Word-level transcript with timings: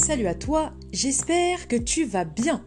Salut 0.00 0.28
à 0.28 0.34
toi, 0.34 0.72
j'espère 0.92 1.68
que 1.68 1.76
tu 1.76 2.04
vas 2.04 2.24
bien. 2.24 2.64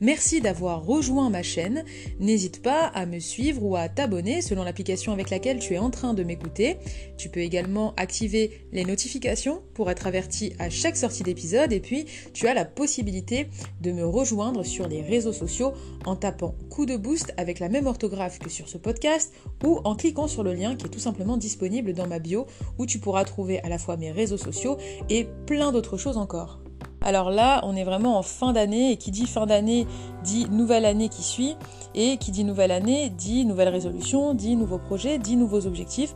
Merci 0.00 0.40
d'avoir 0.40 0.84
rejoint 0.84 1.30
ma 1.30 1.44
chaîne. 1.44 1.84
N'hésite 2.18 2.60
pas 2.60 2.86
à 2.86 3.06
me 3.06 3.20
suivre 3.20 3.62
ou 3.62 3.76
à 3.76 3.88
t'abonner 3.88 4.42
selon 4.42 4.64
l'application 4.64 5.12
avec 5.12 5.30
laquelle 5.30 5.60
tu 5.60 5.74
es 5.74 5.78
en 5.78 5.90
train 5.90 6.12
de 6.12 6.24
m'écouter. 6.24 6.78
Tu 7.16 7.28
peux 7.28 7.38
également 7.38 7.94
activer 7.96 8.66
les 8.72 8.84
notifications 8.84 9.62
pour 9.74 9.92
être 9.92 10.08
averti 10.08 10.54
à 10.58 10.70
chaque 10.70 10.96
sortie 10.96 11.22
d'épisode 11.22 11.72
et 11.72 11.78
puis 11.78 12.06
tu 12.34 12.48
as 12.48 12.52
la 12.52 12.64
possibilité 12.64 13.46
de 13.80 13.92
me 13.92 14.04
rejoindre 14.04 14.64
sur 14.64 14.88
les 14.88 15.02
réseaux 15.02 15.32
sociaux 15.32 15.74
en 16.04 16.16
tapant 16.16 16.56
coup 16.68 16.84
de 16.84 16.96
boost 16.96 17.32
avec 17.36 17.60
la 17.60 17.68
même 17.68 17.86
orthographe 17.86 18.40
que 18.40 18.50
sur 18.50 18.68
ce 18.68 18.76
podcast 18.76 19.32
ou 19.64 19.78
en 19.84 19.94
cliquant 19.94 20.26
sur 20.26 20.42
le 20.42 20.52
lien 20.52 20.74
qui 20.74 20.86
est 20.86 20.90
tout 20.90 20.98
simplement 20.98 21.36
disponible 21.36 21.94
dans 21.94 22.08
ma 22.08 22.18
bio 22.18 22.46
où 22.76 22.86
tu 22.86 22.98
pourras 22.98 23.24
trouver 23.24 23.60
à 23.60 23.68
la 23.68 23.78
fois 23.78 23.96
mes 23.96 24.10
réseaux 24.10 24.36
sociaux 24.36 24.78
et 25.08 25.28
plein 25.46 25.70
d'autres 25.70 25.96
choses 25.96 26.16
encore. 26.16 26.61
Alors 27.04 27.30
là, 27.30 27.60
on 27.64 27.74
est 27.74 27.84
vraiment 27.84 28.18
en 28.18 28.22
fin 28.22 28.52
d'année 28.52 28.92
et 28.92 28.96
qui 28.96 29.10
dit 29.10 29.26
fin 29.26 29.46
d'année 29.46 29.86
dit 30.22 30.46
nouvelle 30.50 30.84
année 30.84 31.08
qui 31.08 31.22
suit 31.22 31.56
et 31.94 32.16
qui 32.16 32.30
dit 32.30 32.44
nouvelle 32.44 32.70
année 32.70 33.10
dit 33.10 33.44
nouvelle 33.44 33.68
résolution, 33.68 34.34
dit 34.34 34.56
nouveaux 34.56 34.78
projets, 34.78 35.18
dit 35.18 35.36
nouveaux 35.36 35.66
objectifs 35.66 36.14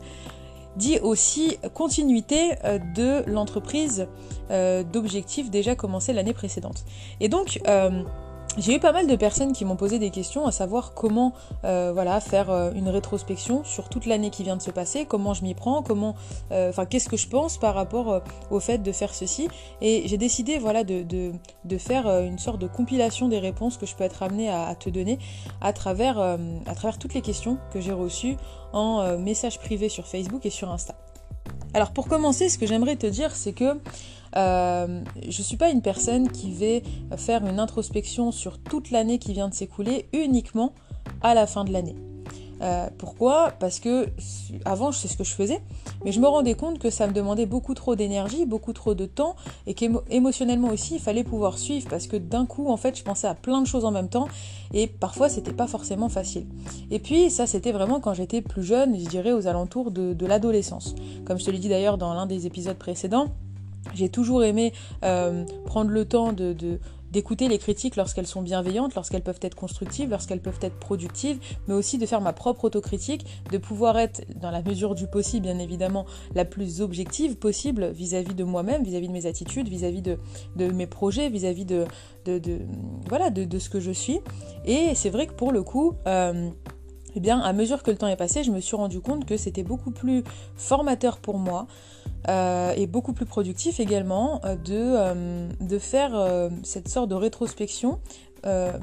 dit 0.77 0.99
aussi 0.99 1.57
continuité 1.73 2.53
euh, 2.63 2.79
de 2.95 3.29
l'entreprise 3.29 4.07
euh, 4.51 4.83
d'objectifs 4.83 5.49
déjà 5.49 5.75
commencés 5.75 6.13
l'année 6.13 6.33
précédente. 6.33 6.85
Et 7.19 7.29
donc, 7.29 7.59
euh, 7.67 8.03
j'ai 8.57 8.75
eu 8.75 8.79
pas 8.79 8.91
mal 8.91 9.07
de 9.07 9.15
personnes 9.15 9.53
qui 9.53 9.65
m'ont 9.65 9.75
posé 9.75 9.99
des 9.99 10.09
questions 10.09 10.47
à 10.47 10.51
savoir 10.51 10.93
comment 10.93 11.33
euh, 11.63 11.91
voilà, 11.93 12.19
faire 12.19 12.49
euh, 12.49 12.71
une 12.73 12.89
rétrospection 12.89 13.63
sur 13.63 13.87
toute 13.89 14.05
l'année 14.05 14.29
qui 14.29 14.43
vient 14.43 14.57
de 14.57 14.61
se 14.61 14.71
passer, 14.71 15.05
comment 15.05 15.33
je 15.33 15.43
m'y 15.43 15.53
prends, 15.53 15.83
comment, 15.83 16.15
euh, 16.51 16.69
enfin 16.69 16.85
qu'est-ce 16.85 17.07
que 17.07 17.17
je 17.17 17.27
pense 17.27 17.57
par 17.57 17.75
rapport 17.75 18.21
au 18.49 18.59
fait 18.59 18.79
de 18.79 18.91
faire 18.91 19.13
ceci. 19.13 19.47
Et 19.81 20.07
j'ai 20.07 20.17
décidé 20.17 20.57
voilà, 20.57 20.83
de, 20.83 21.03
de, 21.03 21.77
faire 21.77 22.07
une 22.07 22.39
sorte 22.39 22.59
de 22.59 22.67
compilation 22.67 23.27
des 23.27 23.39
réponses 23.39 23.77
que 23.77 23.85
je 23.85 23.95
peux 23.95 24.03
être 24.03 24.23
amenée 24.23 24.49
à, 24.49 24.73
te 24.73 24.89
donner 24.89 25.19
à 25.61 25.73
travers, 25.73 26.17
à 26.19 26.75
travers 26.75 26.97
toutes 26.97 27.13
les 27.13 27.21
questions 27.21 27.59
que 27.71 27.79
j'ai 27.79 27.93
reçues 27.93 28.37
en 28.73 29.17
message 29.17 29.59
privé 29.59 29.89
sur 29.89 30.07
Facebook 30.07 30.45
et 30.45 30.49
sur 30.49 30.71
Insta. 30.71 30.95
Alors 31.73 31.91
pour 31.91 32.07
commencer, 32.07 32.49
ce 32.49 32.57
que 32.57 32.65
j'aimerais 32.65 32.95
te 32.95 33.07
dire, 33.07 33.35
c'est 33.35 33.53
que 33.53 33.79
euh, 34.35 35.01
je 35.21 35.27
ne 35.27 35.43
suis 35.43 35.57
pas 35.57 35.69
une 35.69 35.81
personne 35.81 36.29
qui 36.29 36.53
va 37.09 37.17
faire 37.17 37.45
une 37.45 37.59
introspection 37.59 38.31
sur 38.31 38.59
toute 38.59 38.91
l'année 38.91 39.19
qui 39.19 39.33
vient 39.33 39.49
de 39.49 39.53
s'écouler 39.53 40.07
uniquement 40.13 40.73
à 41.21 41.33
la 41.33 41.47
fin 41.47 41.63
de 41.63 41.71
l'année. 41.71 41.95
Euh, 42.61 42.87
pourquoi? 42.97 43.51
Parce 43.59 43.79
que 43.79 44.07
avant, 44.65 44.91
je 44.91 44.97
sais 44.97 45.07
ce 45.07 45.17
que 45.17 45.23
je 45.23 45.33
faisais, 45.33 45.61
mais 46.03 46.11
je 46.11 46.19
me 46.19 46.27
rendais 46.27 46.55
compte 46.55 46.79
que 46.79 46.89
ça 46.89 47.07
me 47.07 47.13
demandait 47.13 47.45
beaucoup 47.45 47.73
trop 47.73 47.95
d'énergie, 47.95 48.45
beaucoup 48.45 48.73
trop 48.73 48.95
de 48.95 49.05
temps, 49.05 49.35
et 49.67 49.73
qu'émotionnellement 49.73 50.69
aussi, 50.69 50.95
il 50.95 50.99
fallait 50.99 51.23
pouvoir 51.23 51.57
suivre, 51.57 51.87
parce 51.89 52.07
que 52.07 52.17
d'un 52.17 52.45
coup, 52.45 52.69
en 52.69 52.77
fait, 52.77 52.97
je 52.97 53.03
pensais 53.03 53.27
à 53.27 53.35
plein 53.35 53.61
de 53.61 53.67
choses 53.67 53.85
en 53.85 53.91
même 53.91 54.09
temps, 54.09 54.27
et 54.73 54.87
parfois, 54.87 55.29
c'était 55.29 55.53
pas 55.53 55.67
forcément 55.67 56.09
facile. 56.09 56.47
Et 56.89 56.99
puis, 56.99 57.29
ça, 57.29 57.45
c'était 57.45 57.71
vraiment 57.71 57.99
quand 57.99 58.13
j'étais 58.13 58.41
plus 58.41 58.63
jeune, 58.63 58.97
je 58.97 59.07
dirais 59.07 59.33
aux 59.33 59.47
alentours 59.47 59.91
de, 59.91 60.25
l'adolescence. 60.25 60.95
Comme 61.25 61.39
je 61.39 61.45
te 61.45 61.51
l'ai 61.51 61.59
dit 61.59 61.69
d'ailleurs 61.69 61.97
dans 61.97 62.13
l'un 62.13 62.25
des 62.25 62.47
épisodes 62.47 62.77
précédents, 62.77 63.27
j'ai 63.93 64.09
toujours 64.09 64.43
aimé 64.43 64.73
euh, 65.03 65.45
prendre 65.65 65.91
le 65.91 66.05
temps 66.05 66.33
de, 66.33 66.55
d'écouter 67.11 67.47
les 67.47 67.57
critiques 67.57 67.95
lorsqu'elles 67.95 68.27
sont 68.27 68.41
bienveillantes, 68.41 68.95
lorsqu'elles 68.95 69.21
peuvent 69.21 69.39
être 69.41 69.55
constructives, 69.55 70.09
lorsqu'elles 70.09 70.41
peuvent 70.41 70.59
être 70.61 70.77
productives, 70.77 71.39
mais 71.67 71.73
aussi 71.73 71.97
de 71.97 72.05
faire 72.05 72.21
ma 72.21 72.33
propre 72.33 72.65
autocritique, 72.65 73.25
de 73.51 73.57
pouvoir 73.57 73.97
être, 73.97 74.23
dans 74.35 74.51
la 74.51 74.61
mesure 74.61 74.95
du 74.95 75.07
possible, 75.07 75.43
bien 75.43 75.59
évidemment, 75.59 76.05
la 76.35 76.45
plus 76.45 76.81
objective 76.81 77.35
possible 77.35 77.89
vis-à-vis 77.89 78.35
de 78.35 78.43
moi-même, 78.43 78.83
vis-à-vis 78.83 79.07
de 79.07 79.13
mes 79.13 79.25
attitudes, 79.25 79.69
vis-à-vis 79.69 80.01
de, 80.01 80.17
mes 80.57 80.87
projets, 80.87 81.29
vis-à-vis 81.29 81.65
de, 81.65 81.85
de, 82.25 82.59
voilà, 83.07 83.29
de, 83.29 83.59
ce 83.59 83.69
que 83.69 83.79
je 83.79 83.91
suis. 83.91 84.19
Et 84.65 84.93
c'est 84.95 85.09
vrai 85.09 85.27
que 85.27 85.33
pour 85.33 85.51
le 85.51 85.63
coup, 85.63 85.93
euh, 86.07 86.49
eh 87.15 87.19
bien, 87.19 87.39
à 87.39 87.53
mesure 87.53 87.83
que 87.83 87.91
le 87.91 87.97
temps 87.97 88.07
est 88.07 88.17
passé, 88.17 88.43
je 88.43 88.51
me 88.51 88.59
suis 88.59 88.75
rendu 88.75 88.99
compte 88.99 89.25
que 89.25 89.37
c'était 89.37 89.63
beaucoup 89.63 89.91
plus 89.91 90.23
formateur 90.55 91.17
pour 91.17 91.39
moi 91.39 91.67
euh, 92.29 92.73
et 92.75 92.87
beaucoup 92.87 93.13
plus 93.13 93.25
productif 93.25 93.79
également 93.79 94.41
euh, 94.43 94.55
de, 94.55 94.73
euh, 94.75 95.49
de 95.61 95.79
faire 95.79 96.13
cette 96.63 96.89
sorte 96.89 97.09
de 97.09 97.15
rétrospection, 97.15 97.99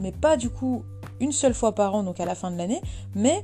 mais 0.01 0.13
pas 0.13 0.37
du 0.37 0.51
coup 0.51 0.85
une 1.21 1.33
seule 1.33 1.55
fois 1.55 1.73
par 1.73 1.95
an, 1.95 2.03
donc 2.03 2.21
à 2.21 2.27
la 2.27 2.35
fin 2.35 2.51
de 2.51 2.59
l'année, 2.59 2.83
mais 3.15 3.41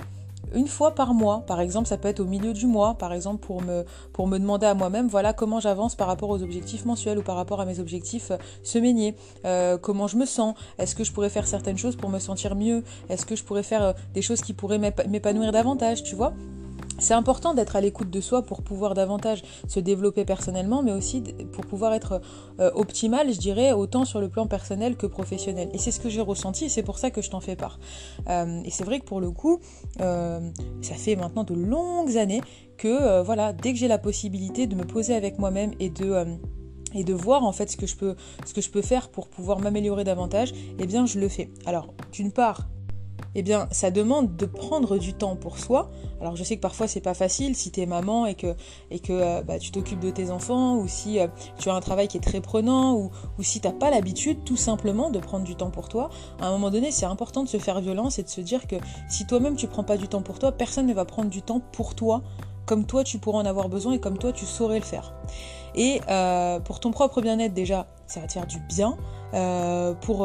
une 0.54 0.66
fois 0.66 0.94
par 0.94 1.14
mois. 1.14 1.44
Par 1.46 1.60
exemple, 1.60 1.88
ça 1.88 1.96
peut 1.96 2.08
être 2.08 2.20
au 2.20 2.24
milieu 2.24 2.52
du 2.52 2.66
mois, 2.66 2.94
par 2.94 3.12
exemple, 3.12 3.46
pour 3.46 3.62
me, 3.62 3.84
pour 4.12 4.26
me 4.26 4.38
demander 4.38 4.66
à 4.66 4.74
moi-même, 4.74 5.06
voilà 5.06 5.32
comment 5.32 5.60
j'avance 5.60 5.94
par 5.94 6.08
rapport 6.08 6.28
aux 6.28 6.42
objectifs 6.42 6.84
mensuels 6.84 7.18
ou 7.18 7.22
par 7.22 7.36
rapport 7.36 7.60
à 7.60 7.64
mes 7.64 7.78
objectifs 7.78 8.32
semainiers. 8.62 9.14
comment 9.80 10.08
je 10.08 10.16
me 10.16 10.26
sens? 10.26 10.54
Est-ce 10.78 10.94
que 10.94 11.04
je 11.04 11.12
pourrais 11.12 11.30
faire 11.30 11.46
certaines 11.46 11.78
choses 11.78 11.96
pour 11.96 12.10
me 12.10 12.18
sentir 12.18 12.54
mieux? 12.54 12.82
Est-ce 13.08 13.24
que 13.24 13.36
je 13.36 13.44
pourrais 13.44 13.62
faire 13.62 13.94
des 14.12 14.22
choses 14.22 14.40
qui 14.40 14.52
pourraient 14.52 14.78
m'épanouir 14.78 15.52
davantage, 15.52 16.02
tu 16.02 16.16
vois? 16.16 16.34
C'est 17.00 17.14
important 17.14 17.54
d'être 17.54 17.76
à 17.76 17.80
l'écoute 17.80 18.10
de 18.10 18.20
soi 18.20 18.42
pour 18.42 18.62
pouvoir 18.62 18.94
davantage 18.94 19.42
se 19.66 19.80
développer 19.80 20.24
personnellement, 20.24 20.82
mais 20.82 20.92
aussi 20.92 21.22
pour 21.52 21.66
pouvoir 21.66 21.92
être 21.94 22.20
euh, 22.60 22.70
optimal, 22.74 23.32
je 23.32 23.38
dirais, 23.38 23.72
autant 23.72 24.04
sur 24.04 24.20
le 24.20 24.28
plan 24.28 24.46
personnel 24.46 24.96
que 24.96 25.06
professionnel. 25.06 25.68
Et 25.72 25.78
c'est 25.78 25.90
ce 25.90 26.00
que 26.00 26.08
j'ai 26.08 26.20
ressenti, 26.20 26.70
c'est 26.70 26.82
pour 26.82 26.98
ça 26.98 27.10
que 27.10 27.22
je 27.22 27.30
t'en 27.30 27.40
fais 27.40 27.56
part. 27.56 27.78
Euh, 28.28 28.60
et 28.64 28.70
c'est 28.70 28.84
vrai 28.84 29.00
que 29.00 29.04
pour 29.04 29.20
le 29.20 29.30
coup, 29.30 29.60
euh, 30.00 30.40
ça 30.82 30.94
fait 30.94 31.16
maintenant 31.16 31.44
de 31.44 31.54
longues 31.54 32.16
années 32.16 32.42
que, 32.76 33.22
voilà, 33.22 33.52
dès 33.52 33.72
que 33.72 33.78
j'ai 33.78 33.88
la 33.88 33.98
possibilité 33.98 34.66
de 34.66 34.74
me 34.74 34.84
poser 34.84 35.14
avec 35.14 35.38
moi-même 35.38 35.72
et 35.80 35.90
de 35.90 36.38
et 36.94 37.04
de 37.04 37.14
voir 37.14 37.44
en 37.44 37.52
fait 37.52 37.70
ce 37.70 37.76
que 37.76 37.86
je 37.86 37.96
peux, 37.96 38.16
ce 38.44 38.54
que 38.54 38.60
je 38.60 38.70
peux 38.70 38.82
faire 38.82 39.10
pour 39.10 39.28
pouvoir 39.28 39.60
m'améliorer 39.60 40.04
davantage, 40.04 40.52
eh 40.78 40.86
bien 40.86 41.06
je 41.06 41.20
le 41.20 41.28
fais. 41.28 41.50
Alors, 41.66 41.94
d'une 42.12 42.32
part, 42.32 42.68
eh 43.34 43.42
bien, 43.42 43.68
ça 43.70 43.90
demande 43.90 44.36
de 44.36 44.46
prendre 44.46 44.98
du 44.98 45.14
temps 45.14 45.36
pour 45.36 45.58
soi. 45.58 45.90
Alors, 46.20 46.36
je 46.36 46.42
sais 46.42 46.56
que 46.56 46.60
parfois 46.60 46.88
c'est 46.88 47.00
pas 47.00 47.14
facile 47.14 47.56
si 47.56 47.70
tu 47.70 47.80
es 47.80 47.86
maman 47.86 48.26
et 48.26 48.34
que, 48.34 48.54
et 48.90 48.98
que 48.98 49.12
euh, 49.12 49.42
bah, 49.42 49.58
tu 49.58 49.70
t'occupes 49.70 50.00
de 50.00 50.10
tes 50.10 50.30
enfants, 50.30 50.76
ou 50.76 50.88
si 50.88 51.18
euh, 51.18 51.28
tu 51.58 51.70
as 51.70 51.74
un 51.74 51.80
travail 51.80 52.08
qui 52.08 52.16
est 52.16 52.20
très 52.20 52.40
prenant, 52.40 52.94
ou, 52.94 53.10
ou 53.38 53.42
si 53.42 53.60
t'as 53.60 53.72
pas 53.72 53.90
l'habitude 53.90 54.44
tout 54.44 54.56
simplement 54.56 55.10
de 55.10 55.18
prendre 55.18 55.44
du 55.44 55.56
temps 55.56 55.70
pour 55.70 55.88
toi. 55.88 56.10
À 56.40 56.48
un 56.48 56.50
moment 56.50 56.70
donné, 56.70 56.90
c'est 56.90 57.06
important 57.06 57.42
de 57.42 57.48
se 57.48 57.58
faire 57.58 57.80
violence 57.80 58.18
et 58.18 58.22
de 58.22 58.28
se 58.28 58.40
dire 58.40 58.66
que 58.66 58.76
si 59.08 59.26
toi-même 59.26 59.56
tu 59.56 59.66
prends 59.66 59.84
pas 59.84 59.96
du 59.96 60.08
temps 60.08 60.22
pour 60.22 60.38
toi, 60.38 60.52
personne 60.52 60.86
ne 60.86 60.94
va 60.94 61.04
prendre 61.04 61.30
du 61.30 61.42
temps 61.42 61.60
pour 61.72 61.94
toi 61.94 62.22
comme 62.66 62.86
toi 62.86 63.02
tu 63.02 63.18
pourras 63.18 63.40
en 63.40 63.46
avoir 63.46 63.68
besoin 63.68 63.94
et 63.94 63.98
comme 63.98 64.16
toi 64.16 64.32
tu 64.32 64.46
saurais 64.46 64.78
le 64.78 64.84
faire. 64.84 65.12
Et 65.74 66.00
euh, 66.08 66.60
pour 66.60 66.78
ton 66.78 66.92
propre 66.92 67.20
bien-être 67.20 67.52
déjà, 67.52 67.88
ça 68.06 68.20
va 68.20 68.28
te 68.28 68.32
faire 68.32 68.46
du 68.46 68.60
bien. 68.60 68.96
pour 70.02 70.24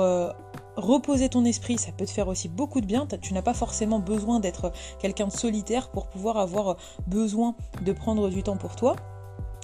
reposer 0.78 1.30
ton 1.30 1.46
esprit, 1.46 1.78
ça 1.78 1.92
peut 1.92 2.06
te 2.06 2.12
faire 2.12 2.28
aussi 2.28 2.50
beaucoup 2.50 2.82
de 2.82 2.86
bien. 2.86 3.08
Tu 3.22 3.34
n'as 3.34 3.42
pas 3.42 3.54
forcément 3.54 4.00
besoin 4.00 4.40
d'être 4.40 4.72
quelqu'un 5.00 5.28
de 5.28 5.32
solitaire 5.32 5.90
pour 5.90 6.08
pouvoir 6.08 6.38
avoir 6.38 6.78
besoin 7.08 7.56
de 7.82 7.92
prendre 7.92 8.30
du 8.30 8.44
temps 8.44 8.58
pour 8.58 8.76
toi. 8.76 8.96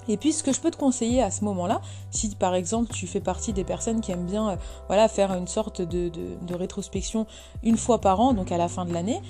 Et 0.08 0.18
puis 0.18 0.34
ce 0.34 0.44
que 0.44 0.52
je 0.52 0.60
peux 0.60 0.72
te 0.72 0.78
conseiller 0.78 1.22
à 1.22 1.32
ce 1.32 1.44
moment-là, 1.46 1.82
si 2.10 2.30
par 2.36 2.56
exemple 2.56 2.92
tu 2.92 3.08
fais 3.08 3.20
partie 3.20 3.54
des 3.54 3.64
personnes 3.64 4.02
qui 4.02 4.12
aiment 4.12 4.26
bien 4.26 4.50
euh, 4.50 4.56
voilà, 4.88 5.08
faire 5.08 5.32
une 5.34 5.48
sorte 5.48 5.82
de, 5.82 6.12
rétrospection 6.54 7.28
une 7.64 7.78
fois 7.78 8.02
par 8.02 8.20
an, 8.20 8.34
donc 8.34 8.52
à 8.52 8.58
la 8.58 8.68
fin 8.68 8.86
de 8.86 8.94
l'année, 8.94 9.22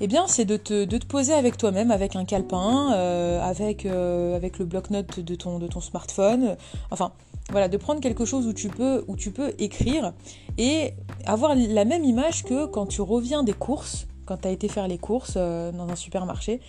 eh 0.00 0.06
bien 0.06 0.26
c'est 0.26 0.44
de 0.44 0.56
te, 0.56 0.84
de 0.84 0.98
te, 0.98 1.06
poser 1.06 1.32
avec 1.32 1.56
toi-même, 1.56 1.90
avec 1.90 2.16
un 2.16 2.24
calepin, 2.24 2.92
euh, 2.92 3.40
avec, 3.42 3.86
euh, 3.86 4.36
avec 4.36 4.58
le 4.58 4.66
bloc-notes 4.66 5.20
de 5.20 5.34
ton, 5.34 5.58
de 5.58 5.66
ton 5.66 5.80
smartphone, 5.80 6.56
enfin 6.90 7.12
voilà, 7.50 7.68
de 7.68 7.76
prendre 7.76 8.00
quelque 8.00 8.24
chose 8.24 8.46
où 8.46 8.52
tu 8.52 8.68
peux, 8.68 9.04
où 9.08 9.16
tu 9.16 9.30
peux 9.30 9.52
écrire 9.58 10.12
et 10.58 10.94
avoir 11.26 11.54
la 11.54 11.84
même 11.84 12.04
image 12.04 12.44
que 12.44 12.66
quand 12.66 12.86
tu 12.86 13.00
reviens 13.00 13.42
des 13.42 13.52
courses, 13.52 14.06
quand 14.26 14.36
tu 14.36 14.48
as 14.48 14.52
été 14.52 14.68
faire 14.68 14.86
les 14.86 14.98
courses 14.98 15.34
euh, 15.36 15.72
dans 15.72 15.88
un 15.88 15.96
supermarché, 15.96 16.60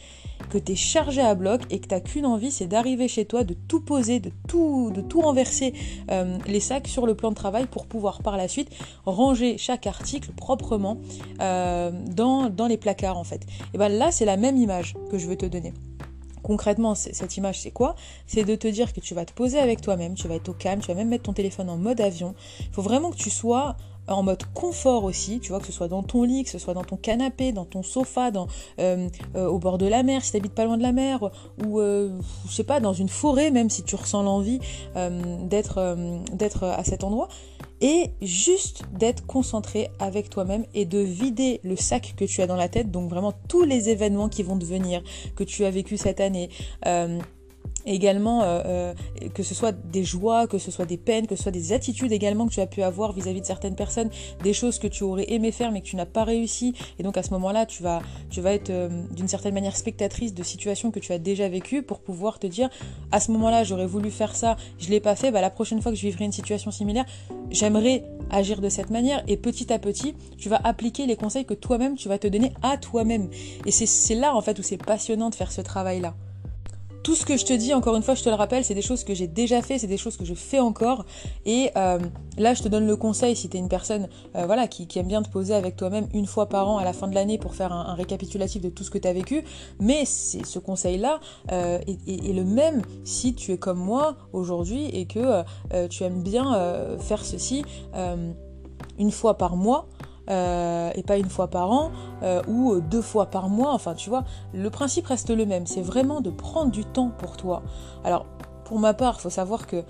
que 0.50 0.58
tu 0.58 0.72
es 0.72 0.76
chargé 0.76 1.22
à 1.22 1.36
bloc 1.36 1.62
et 1.70 1.80
que 1.80 1.88
tu 1.88 2.02
qu'une 2.02 2.26
envie, 2.26 2.50
c'est 2.50 2.66
d'arriver 2.66 3.08
chez 3.08 3.26
toi, 3.26 3.44
de 3.44 3.54
tout 3.54 3.82
poser, 3.82 4.20
de 4.20 4.32
tout, 4.48 4.92
de 4.96 5.02
tout 5.02 5.22
renverser 5.22 5.74
euh, 6.10 6.38
les 6.48 6.60
sacs 6.60 6.88
sur 6.88 7.06
le 7.06 7.14
plan 7.14 7.30
de 7.30 7.36
travail 7.36 7.68
pour 7.68 7.86
pouvoir 7.86 8.24
par 8.24 8.36
la 8.36 8.48
suite 8.48 8.70
ranger 9.06 9.58
chaque 9.60 9.86
article 9.86 10.32
proprement 10.32 10.98
euh, 11.40 11.92
dans, 12.08 12.50
dans 12.50 12.68
les 12.68 12.78
placards 12.78 13.18
en 13.18 13.24
fait. 13.24 13.46
Et 13.74 13.78
bien 13.78 13.90
là, 13.90 14.12
c'est 14.12 14.26
la 14.26 14.38
même 14.38 14.58
image 14.58 14.96
que 15.12 15.20
je 15.20 15.28
veux 15.28 15.38
te 15.38 15.46
donner. 15.46 15.74
Concrètement, 16.44 16.96
cette 16.96 17.38
image, 17.38 17.62
c'est 17.62 17.72
quoi? 17.72 17.96
C'est 18.26 18.44
de 18.44 18.56
te 18.56 18.68
dire 18.68 18.94
que 18.94 19.00
tu 19.00 19.14
vas 19.14 19.26
te 19.26 19.34
poser 19.34 19.60
avec 19.60 19.82
toi-même, 19.82 20.16
tu 20.16 20.28
vas 20.28 20.36
être 20.36 20.50
au 20.50 20.54
calme, 20.54 20.82
tu 20.82 20.88
vas 20.88 20.96
même 20.96 21.10
mettre 21.10 21.24
ton 21.24 21.34
téléphone 21.34 21.70
en 21.70 21.78
mode 21.78 22.02
avion. 22.02 22.34
Il 22.60 22.74
faut 22.74 22.82
vraiment 22.82 23.12
que 23.12 23.18
tu 23.18 23.30
sois 23.30 23.76
en 24.08 24.24
mode 24.24 24.44
confort 24.54 25.04
aussi, 25.04 25.40
tu 25.40 25.50
vois, 25.50 25.60
que 25.60 25.66
ce 25.66 25.72
soit 25.72 25.88
dans 25.88 26.04
ton 26.04 26.24
lit, 26.24 26.44
que 26.44 26.50
ce 26.50 26.60
soit 26.60 26.74
dans 26.74 26.84
ton 26.84 26.98
canapé, 26.98 27.52
dans 27.52 27.66
ton 27.66 27.84
sofa, 27.84 28.32
dans, 28.32 28.48
euh, 28.80 29.08
euh, 29.36 29.48
au 29.48 29.60
bord 29.60 29.78
de 29.78 29.86
la 29.86 30.04
mer, 30.04 30.24
si 30.24 30.32
tu 30.32 30.38
n'habites 30.38 30.54
pas 30.54 30.66
loin 30.66 30.78
de 30.78 30.84
la 30.84 30.92
mer, 30.92 31.30
ou 31.66 31.80
euh, 31.80 32.10
je 32.48 32.52
sais 32.52 32.64
pas, 32.64 32.80
dans 32.80 32.94
une 32.94 33.10
forêt, 33.10 33.52
même 33.52 33.70
si 33.70 33.84
tu 33.84 33.96
ressens 33.96 34.24
l'envie 34.24 34.60
d'être 34.96 35.96
d'être 36.34 36.64
à 36.64 36.84
cet 36.84 37.04
endroit 37.04 37.28
et 37.82 38.12
juste 38.22 38.84
d'être 38.94 39.26
concentré 39.26 39.90
avec 40.00 40.30
toi-même 40.30 40.66
et 40.74 40.86
de 40.86 41.00
vider 41.00 41.60
le 41.64 41.76
sac 41.76 42.14
que 42.16 42.26
tu 42.26 42.42
as 42.42 42.48
dans 42.48 42.56
la 42.56 42.70
tête, 42.70 42.92
donc 42.92 43.10
vraiment 43.10 43.34
tous 43.48 43.64
les 43.64 43.90
événements 43.90 44.30
qui 44.30 44.44
vont 44.44 44.56
devenir, 44.56 45.02
que 45.36 45.44
tu 45.44 45.66
as 45.66 45.72
vécu 45.72 45.98
cette 45.98 46.20
année. 46.20 46.50
Également 47.86 48.44
euh, 48.44 48.62
euh, 48.66 48.94
que 49.34 49.44
ce 49.44 49.56
soit 49.56 49.72
des 49.72 50.04
joies, 50.04 50.48
que 50.48 50.58
ce 50.58 50.70
soit 50.70 50.86
des 50.86 50.98
peines, 50.98 51.26
que 51.26 51.36
ce 51.36 51.44
soit 51.44 51.52
des 51.52 51.74
attitudes 51.74 52.12
également 52.12 52.48
que 52.48 52.54
tu 52.54 52.62
as 52.62 52.68
pu 52.68 52.84
avoir 52.84 53.12
vis-à-vis 53.12 53.42
de 53.42 53.46
certaines 53.46 53.76
personnes, 53.76 54.10
des 54.44 54.54
choses 54.54 54.78
que 54.78 54.88
tu 54.88 55.04
aurais 55.04 55.26
aimé 55.32 55.52
faire 55.52 55.72
mais 55.72 55.82
que 55.82 55.88
tu 55.88 55.96
n'as 55.96 56.06
pas 56.06 56.24
réussi. 56.24 56.74
Et 57.00 57.04
donc 57.04 57.18
à 57.18 57.24
ce 57.24 57.32
moment-là, 57.32 57.66
tu 57.66 57.82
vas, 57.82 58.02
tu 58.30 58.42
vas 58.42 58.54
être 58.54 58.70
euh, 58.70 58.90
d'une 59.12 59.28
certaine 59.28 59.54
manière 59.54 59.76
spectatrice 59.76 60.34
de 60.34 60.44
situations 60.44 60.92
que 60.92 61.00
tu 61.00 61.12
as 61.12 61.18
déjà 61.18 61.50
vécues 61.50 61.82
pour 61.82 62.02
pouvoir 62.02 62.38
te 62.38 62.46
dire 62.46 62.70
à 63.12 63.20
ce 63.20 63.32
moment-là, 63.32 63.64
j'aurais 63.64 63.88
voulu 63.88 64.12
faire 64.12 64.36
ça, 64.36 64.58
je 64.78 64.90
l'ai 64.90 65.00
pas 65.00 65.16
fait, 65.16 65.32
bah, 65.32 65.42
la 65.42 65.50
prochaine 65.50 65.82
fois 65.82 65.92
que 65.92 65.98
je 65.98 66.04
vivrai 66.04 66.26
une 66.26 66.32
situation 66.32 66.70
similaire, 66.70 67.06
j'aimerais 67.50 68.04
agir 68.30 68.62
de 68.62 68.70
cette 68.70 68.92
manière 68.92 69.24
et 69.28 69.38
petit 69.38 69.74
à 69.74 69.80
petit, 69.80 70.14
tu 70.38 70.50
vas 70.50 70.62
appliquer 70.64 71.08
les 71.08 71.16
conseils 71.16 71.46
que 71.46 71.54
toi-même 71.54 71.96
tu 71.96 72.10
vas 72.10 72.20
te 72.20 72.28
donner 72.28 72.54
à 72.62 72.78
toi-même. 72.78 73.30
Et 73.66 73.72
c'est 73.72 74.16
là 74.16 74.36
en 74.36 74.42
fait 74.42 74.60
où 74.60 74.62
c'est 74.64 74.78
passionnant 74.78 75.30
de 75.30 75.36
faire 75.36 75.52
ce 75.52 75.62
travail-là 75.62 76.14
tout 77.04 77.16
ce 77.16 77.26
que 77.26 77.38
je 77.38 77.46
te 77.46 77.54
dis, 77.54 77.74
encore 77.74 77.96
une 77.96 78.04
fois, 78.04 78.16
je 78.16 78.24
te 78.24 78.30
le 78.30 78.36
rappelle, 78.36 78.64
c'est 78.64 78.76
des 78.76 78.82
choses 78.82 79.04
que 79.04 79.14
j'ai 79.14 79.28
déjà 79.28 79.62
fait, 79.62 79.80
c'est 79.80 79.88
des 79.88 79.98
choses 79.98 80.18
que 80.18 80.26
je 80.26 80.34
fais 80.34 80.60
encore. 80.60 81.06
Et 81.46 81.72
euh, 81.76 82.00
là, 82.38 82.54
je 82.54 82.62
te 82.62 82.68
donne 82.68 82.86
le 82.86 82.96
conseil, 82.96 83.36
si 83.36 83.50
tu 83.50 83.58
une 83.58 83.70
personne 83.70 84.08
euh, 84.36 84.46
voilà, 84.46 84.68
qui, 84.68 84.88
aime 85.00 85.08
bien 85.08 85.22
te 85.22 85.30
poser 85.30 85.54
avec 85.54 85.76
toi-même 85.76 86.08
une 86.14 86.26
fois 86.26 86.48
par 86.48 86.70
an 86.70 86.78
à 86.78 86.84
la 86.84 86.94
fin 86.94 87.08
de 87.08 87.16
l'année 87.16 87.38
pour 87.38 87.56
faire 87.56 87.74
un, 87.74 87.94
récapitulatif 87.94 88.62
de 88.62 88.70
tout 88.70 88.84
ce 88.84 88.92
que 88.92 88.98
tu 88.98 89.08
as 89.08 89.14
vécu. 89.14 89.44
Mais 89.80 90.06
ce 90.06 90.60
conseil-là 90.60 91.20
euh, 91.52 91.80
est, 91.88 92.34
le 92.34 92.44
même 92.44 92.82
si 93.04 93.34
tu 93.34 93.52
es 93.52 93.58
comme 93.58 93.80
moi 93.80 94.16
aujourd'hui 94.34 94.86
et 94.86 95.06
que 95.06 95.44
tu 95.88 96.04
aimes 96.04 96.22
bien 96.22 96.98
faire 97.00 97.24
ceci 97.26 97.64
une 98.98 99.12
fois 99.12 99.38
par 99.38 99.56
mois. 99.56 99.88
Euh, 100.32 100.92
et 100.96 101.04
pas 101.04 101.18
une 101.18 101.30
fois 101.30 101.48
par 101.48 101.72
an 101.72 101.92
euh, 102.24 102.42
ou 102.48 102.80
deux 102.80 103.02
fois 103.02 103.26
par 103.26 103.50
mois. 103.50 103.74
Enfin, 103.74 103.96
tu 103.96 104.10
vois, 104.10 104.24
le 104.54 104.70
principe 104.70 105.08
reste 105.08 105.30
le 105.30 105.46
même. 105.46 105.68
C'est 105.68 105.82
vraiment 105.82 106.22
de 106.22 106.30
prendre 106.30 106.72
du 106.72 106.86
temps 106.86 107.12
pour 107.18 107.36
toi. 107.36 107.64
Alors, 108.06 108.26
pour 108.64 108.80
ma 108.80 108.94
part, 108.94 109.16
il 109.20 109.22
faut 109.22 109.30
savoir 109.30 109.68
que 109.68 109.84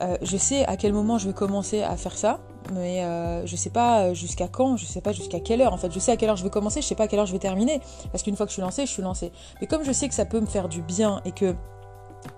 euh, 0.00 0.16
je 0.22 0.36
sais 0.36 0.64
à 0.64 0.76
quel 0.76 0.92
moment 0.92 1.18
je 1.18 1.28
vais 1.28 1.34
commencer 1.34 1.82
à 1.82 1.96
faire 1.96 2.16
ça, 2.16 2.40
mais 2.72 3.02
je 3.44 3.54
sais 3.54 3.70
pas 3.70 4.14
jusqu'à 4.14 4.48
quand, 4.48 4.76
je 4.76 4.86
sais 4.86 5.00
pas 5.00 5.12
jusqu'à 5.12 5.40
quelle 5.40 5.60
heure. 5.60 5.74
En 5.74 5.78
fait, 5.78 5.92
je 5.92 5.98
sais 5.98 6.12
à 6.12 6.16
quelle 6.16 6.30
heure 6.30 6.36
je 6.36 6.44
vais 6.44 6.50
commencer, 6.50 6.80
je 6.80 6.86
sais 6.86 6.94
pas 6.94 7.04
à 7.04 7.08
quelle 7.08 7.18
heure 7.18 7.26
je 7.26 7.32
vais 7.32 7.38
terminer. 7.38 7.80
Parce 8.12 8.22
qu'une 8.22 8.36
fois 8.36 8.46
que 8.46 8.50
je 8.50 8.54
suis 8.54 8.62
lancée, 8.62 8.86
je 8.86 8.90
suis 8.90 9.02
lancée. 9.02 9.30
Mais 9.60 9.66
comme 9.66 9.84
je 9.84 9.92
sais 9.92 10.08
que 10.08 10.14
ça 10.14 10.24
peut 10.24 10.40
me 10.40 10.46
faire 10.46 10.68
du 10.68 10.80
bien 10.80 11.20
et 11.24 11.32
que 11.32 11.54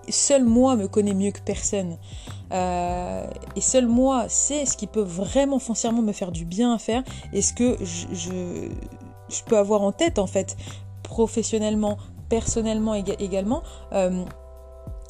seul 0.08 0.44
moi 0.44 0.76
me 0.76 0.88
connais 0.88 1.14
mieux 1.14 1.30
que 1.30 1.40
personne. 1.40 1.96
Euh, 2.52 3.26
et 3.56 3.60
seul 3.60 3.86
moi 3.86 4.26
sais 4.28 4.64
ce 4.64 4.76
qui 4.76 4.86
peut 4.86 5.02
vraiment 5.02 5.58
foncièrement 5.58 6.02
me 6.02 6.12
faire 6.12 6.32
du 6.32 6.44
bien 6.44 6.74
à 6.74 6.78
faire 6.78 7.02
et 7.32 7.42
ce 7.42 7.52
que 7.52 7.76
je, 7.82 8.70
peux 9.46 9.58
avoir 9.58 9.82
en 9.82 9.92
tête 9.92 10.18
en 10.18 10.26
fait, 10.26 10.56
professionnellement, 11.02 11.98
personnellement 12.28 12.94
également. 12.94 13.62
Euh, 13.92 14.24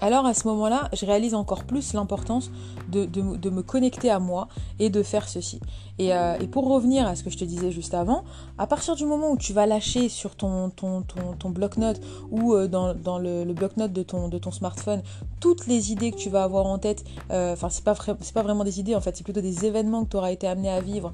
alors 0.01 0.27
à 0.27 0.35
ce 0.35 0.47
moment-là, 0.49 0.89
je 0.93 1.05
réalise 1.07 1.35
encore 1.35 1.65
plus 1.65 1.93
l'importance 1.93 2.51
de, 2.91 3.51
me 3.51 3.63
connecter 3.63 4.11
à 4.11 4.19
moi 4.19 4.49
et 4.79 4.91
de 4.91 5.03
faire 5.03 5.29
ceci. 5.29 5.61
Euh, 6.01 6.39
et, 6.41 6.47
pour 6.47 6.69
revenir 6.69 7.07
à 7.07 7.17
ce 7.17 7.25
que 7.25 7.31
je 7.31 7.39
te 7.39 7.45
disais 7.45 7.71
juste 7.71 7.95
avant, 7.95 8.25
à 8.57 8.67
partir 8.67 8.95
du 8.95 9.05
moment 9.05 9.33
où 9.33 9.37
tu 9.37 9.53
vas 9.53 9.67
lâcher 9.67 10.09
sur 10.09 10.37
ton, 10.37 10.71
ton, 10.71 11.03
ton, 11.03 11.51
bloc-notes 11.51 12.01
ou 12.31 12.55
euh, 12.55 12.69
dans, 12.69 13.19
le, 13.19 13.53
bloc-notes 13.53 13.93
de 13.93 14.03
ton, 14.03 14.29
de 14.29 14.39
ton 14.39 14.53
smartphone 14.53 15.03
toutes 15.41 15.67
les 15.67 15.93
idées 15.93 16.13
que 16.13 16.17
tu 16.17 16.31
vas 16.31 16.45
avoir 16.45 16.67
en 16.67 16.79
tête, 16.79 17.05
euh, 17.31 17.53
enfin 17.53 17.69
c'est 17.69 17.85
pas, 17.85 17.95
pas 17.95 18.43
vraiment 18.43 18.65
des 18.65 18.81
idées 18.81 18.95
en 18.95 19.01
fait, 19.01 19.17
c'est 19.17 19.25
plutôt 19.25 19.41
des 19.41 19.67
événements 19.67 20.05
que 20.05 20.11
tu 20.11 20.17
auras 20.17 20.33
été 20.33 20.47
amené 20.47 20.71
à 20.71 20.81
vivre 20.81 21.13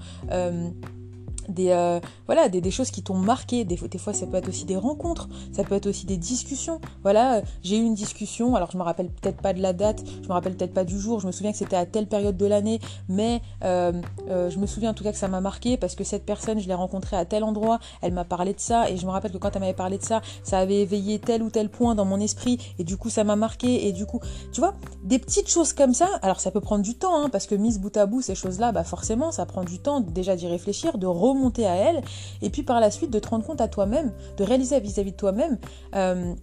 des, 1.49 1.71
euh, 1.71 2.01
voilà, 2.27 2.49
des, 2.49 2.71
choses 2.71 2.91
qui 2.91 3.03
t'ont 3.03 3.15
marqué. 3.15 3.65
Des, 3.65 3.77
des, 3.77 3.99
fois, 3.99 4.13
ça 4.13 4.27
peut 4.27 4.37
être 4.37 4.49
aussi 4.49 4.65
des 4.65 4.77
rencontres, 4.77 5.29
ça 5.53 5.65
peut 5.65 5.75
être 5.75 5.87
aussi 5.87 6.07
des 6.07 6.17
discussions. 6.17 6.81
Voilà, 7.03 7.43
j'ai 7.63 7.77
eu 7.77 7.83
une 7.83 7.95
discussion, 7.95 8.55
alors 8.57 8.71
je 8.71 8.79
me 8.79 8.83
rappelle 8.83 9.09
peut-être 9.09 9.41
pas 9.41 9.53
de 9.53 9.61
la 9.61 9.73
date, 9.73 10.05
je 10.23 10.29
me 10.29 10.33
rappelle 10.33 10.57
peut-être 10.57 10.75
pas 10.75 10.85
du 10.85 10.99
jour, 10.99 11.21
je 11.21 11.27
me 11.27 11.33
souviens 11.33 11.53
que 11.53 11.59
c'était 11.59 11.77
à 11.77 11.87
telle 11.87 12.07
période 12.07 12.37
de 12.37 12.47
l'année, 12.47 12.81
mais 13.09 13.43
euh, 13.65 13.93
euh, 14.29 14.51
je 14.51 14.59
me 14.59 14.67
souviens 14.67 14.91
en 14.91 14.95
tout 14.95 15.05
cas 15.05 15.13
que 15.13 15.19
ça 15.19 15.29
m'a 15.29 15.41
marqué 15.41 15.77
parce 15.77 15.95
que 15.95 16.05
cette 16.05 16.25
personne, 16.25 16.59
je 16.59 16.69
l'ai 16.69 16.75
rencontrée 16.75 17.17
à 17.17 17.25
tel 17.25 17.45
endroit, 17.45 17.79
elle 18.03 18.13
m'a 18.13 18.25
parlé 18.25 18.55
de 18.55 18.61
ça, 18.61 18.91
et 18.91 18.97
je 18.97 19.07
me 19.07 19.11
rappelle 19.11 19.33
que 19.33 19.39
quand 19.39 19.51
elle 19.55 19.61
m'avait 19.61 19.75
parlé 19.75 19.99
de 19.99 20.05
ça, 20.05 20.23
ça 20.43 20.59
avait 20.59 20.81
éveillé 20.81 21.19
tel 21.19 21.43
ou 21.43 21.51
tel 21.51 21.69
point 21.69 21.95
dans 21.95 22.05
mon 22.05 22.21
esprit, 22.21 22.59
et 22.79 22.85
du 22.85 22.97
coup, 22.97 23.11
ça 23.11 23.25
m'a 23.25 23.37
marqué, 23.37 23.87
et 23.87 23.93
du 23.93 24.07
coup, 24.07 24.21
tu 24.53 24.61
vois, 24.61 24.75
des 25.03 25.19
petites 25.19 25.49
choses 25.49 25.73
comme 25.73 25.95
ça, 25.95 26.09
alors 26.23 26.41
ça 26.41 26.51
peut 26.51 26.61
prendre 26.61 26.83
du 26.83 26.95
temps, 26.95 27.23
hein, 27.23 27.29
parce 27.31 27.47
que 27.47 27.55
mise 27.55 27.79
bout 27.79 27.97
à 27.97 28.07
bout, 28.07 28.23
ces 28.23 28.35
choses-là, 28.35 28.73
bah 28.73 28.85
forcément, 28.85 29.31
ça 29.31 29.47
prend 29.47 29.65
du 29.65 29.79
temps 29.79 30.01
déjà 30.01 30.37
d'y 30.37 30.47
réfléchir, 30.47 30.99
de 30.99 31.07
remonter 31.07 31.34
à 31.59 31.75
elle, 31.75 32.03
et 32.43 32.51
puis 32.51 32.63
par 32.63 32.81
la 32.81 32.91
suite 32.91 33.11
de 33.11 33.19
te 33.19 33.29
rendre 33.29 33.45
compte 33.45 33.61
à 33.61 33.69
toi-même, 33.69 34.13
de 34.37 34.45
réaliser 34.45 34.79
vis-à-vis 34.81 35.13
de 35.13 35.17
toi-même 35.17 35.59
euh, 35.95 36.35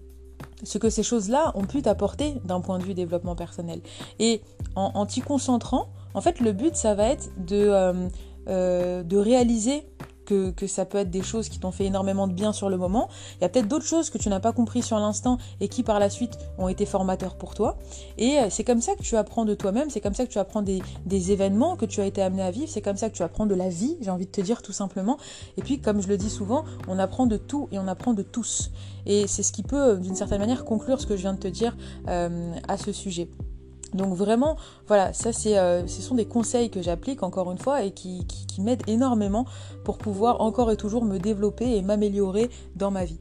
ce 0.64 0.78
que 0.78 0.90
ces 0.90 1.04
choses-là 1.04 1.52
ont 1.56 1.66
pu 1.66 1.82
t'apporter 1.82 2.36
d'un 2.46 2.62
point 2.62 2.80
de 2.80 2.84
vue 2.84 2.94
développement 2.94 3.36
personnel. 3.36 3.82
Et 4.20 4.42
en, 4.76 5.06
t'y 5.06 5.22
concentrant, 5.22 5.88
en 6.14 6.22
fait, 6.22 6.40
le 6.40 6.52
but, 6.52 6.76
ça 6.76 6.94
va 6.96 7.10
être 7.10 7.30
de, 7.38 7.58
euh, 7.58 8.08
euh, 8.48 9.04
de 9.04 9.18
réaliser 9.18 9.84
que, 10.56 10.68
ça 10.68 10.86
peut 10.86 10.98
être 10.98 11.10
des 11.10 11.22
choses 11.22 11.50
qui 11.50 11.60
t'ont 11.60 11.72
fait 11.72 11.86
énormément 11.86 12.28
de 12.28 12.34
bien 12.34 12.54
sur 12.54 12.70
le 12.70 12.78
moment. 12.78 13.10
Il 13.38 13.42
y 13.42 13.46
a 13.46 13.50
peut-être 13.50 13.68
d'autres 13.68 13.86
choses 13.86 14.10
que 14.10 14.18
tu 14.18 14.30
n'as 14.30 14.40
pas 14.40 14.54
compris 14.54 14.82
sur 14.82 14.98
l'instant 14.98 15.38
et 15.60 15.68
qui 15.68 15.84
par 15.84 16.00
la 16.00 16.10
suite 16.10 16.38
ont 16.58 16.68
été 16.68 16.86
formateurs 16.86 17.36
pour 17.36 17.54
toi. 17.54 17.78
Et 18.18 18.40
euh, 18.40 18.48
c'est 18.50 18.64
comme 18.64 18.82
ça 18.82 18.96
que 18.96 19.02
tu 19.02 19.16
apprends 19.16 19.46
de 19.46 19.54
toi-même, 19.54 19.90
c'est 19.90 20.02
comme 20.02 20.14
ça 20.14 20.26
que 20.26 20.32
tu 20.32 20.40
apprends 20.40 20.62
des, 20.62 20.82
événements 21.32 21.76
que 21.76 21.86
tu 21.86 22.02
as 22.02 22.06
été 22.06 22.22
amené 22.22 22.42
à 22.42 22.52
vivre, 22.52 22.68
c'est 22.70 22.82
comme 22.82 22.98
ça 22.98 23.10
que 23.10 23.16
tu 23.16 23.24
apprends 23.24 23.46
de 23.46 23.56
la 23.56 23.70
vie, 23.70 23.98
j'ai 24.02 24.10
envie 24.10 24.26
de 24.26 24.32
te 24.32 24.42
dire 24.42 24.62
tout 24.62 24.74
simplement. 24.74 25.18
Et 25.58 25.62
puis 25.62 25.80
comme 25.80 26.02
je 26.02 26.08
le 26.08 26.18
dis 26.18 26.30
souvent, 26.30 26.66
on 26.88 26.98
apprend 27.00 27.28
de 27.28 27.38
tout 27.38 27.68
et 27.72 27.80
on 27.80 27.88
apprend 27.88 28.14
de 28.14 28.24
tous. 28.24 28.72
Et 29.06 29.28
c'est 29.28 29.44
ce 29.44 29.52
qui 29.52 29.64
peut 29.64 29.98
d'une 29.98 30.16
certaine 30.16 30.40
manière 30.40 30.66
conclure 30.66 31.00
ce 31.00 31.08
que 31.08 31.16
je 31.16 31.22
viens 31.22 31.34
de 31.34 31.40
te 31.40 31.48
dire 31.48 31.76
euh, 32.08 32.54
à 32.68 32.78
ce 32.78 32.92
sujet. 32.92 33.30
Donc 33.94 34.14
vraiment, 34.16 34.56
voilà, 34.88 35.14
ça 35.14 35.34
c'est, 35.34 35.58
euh, 35.58 35.86
ce 35.88 36.02
sont 36.02 36.16
des 36.16 36.26
conseils 36.26 36.70
que 36.70 36.82
j'applique 36.82 37.24
encore 37.24 37.52
une 37.52 37.58
fois 37.58 37.84
et 37.84 37.92
qui, 37.92 38.26
qui 38.26 38.62
m'aident 38.62 38.88
énormément 38.88 39.46
pour 39.84 39.98
pouvoir 39.98 40.42
encore 40.42 40.72
et 40.72 40.78
toujours 40.78 41.04
me 41.04 41.18
développer 41.18 41.76
et 41.76 41.82
m'améliorer 41.82 42.50
dans 42.76 42.92
ma 42.92 43.06
vie. 43.06 43.20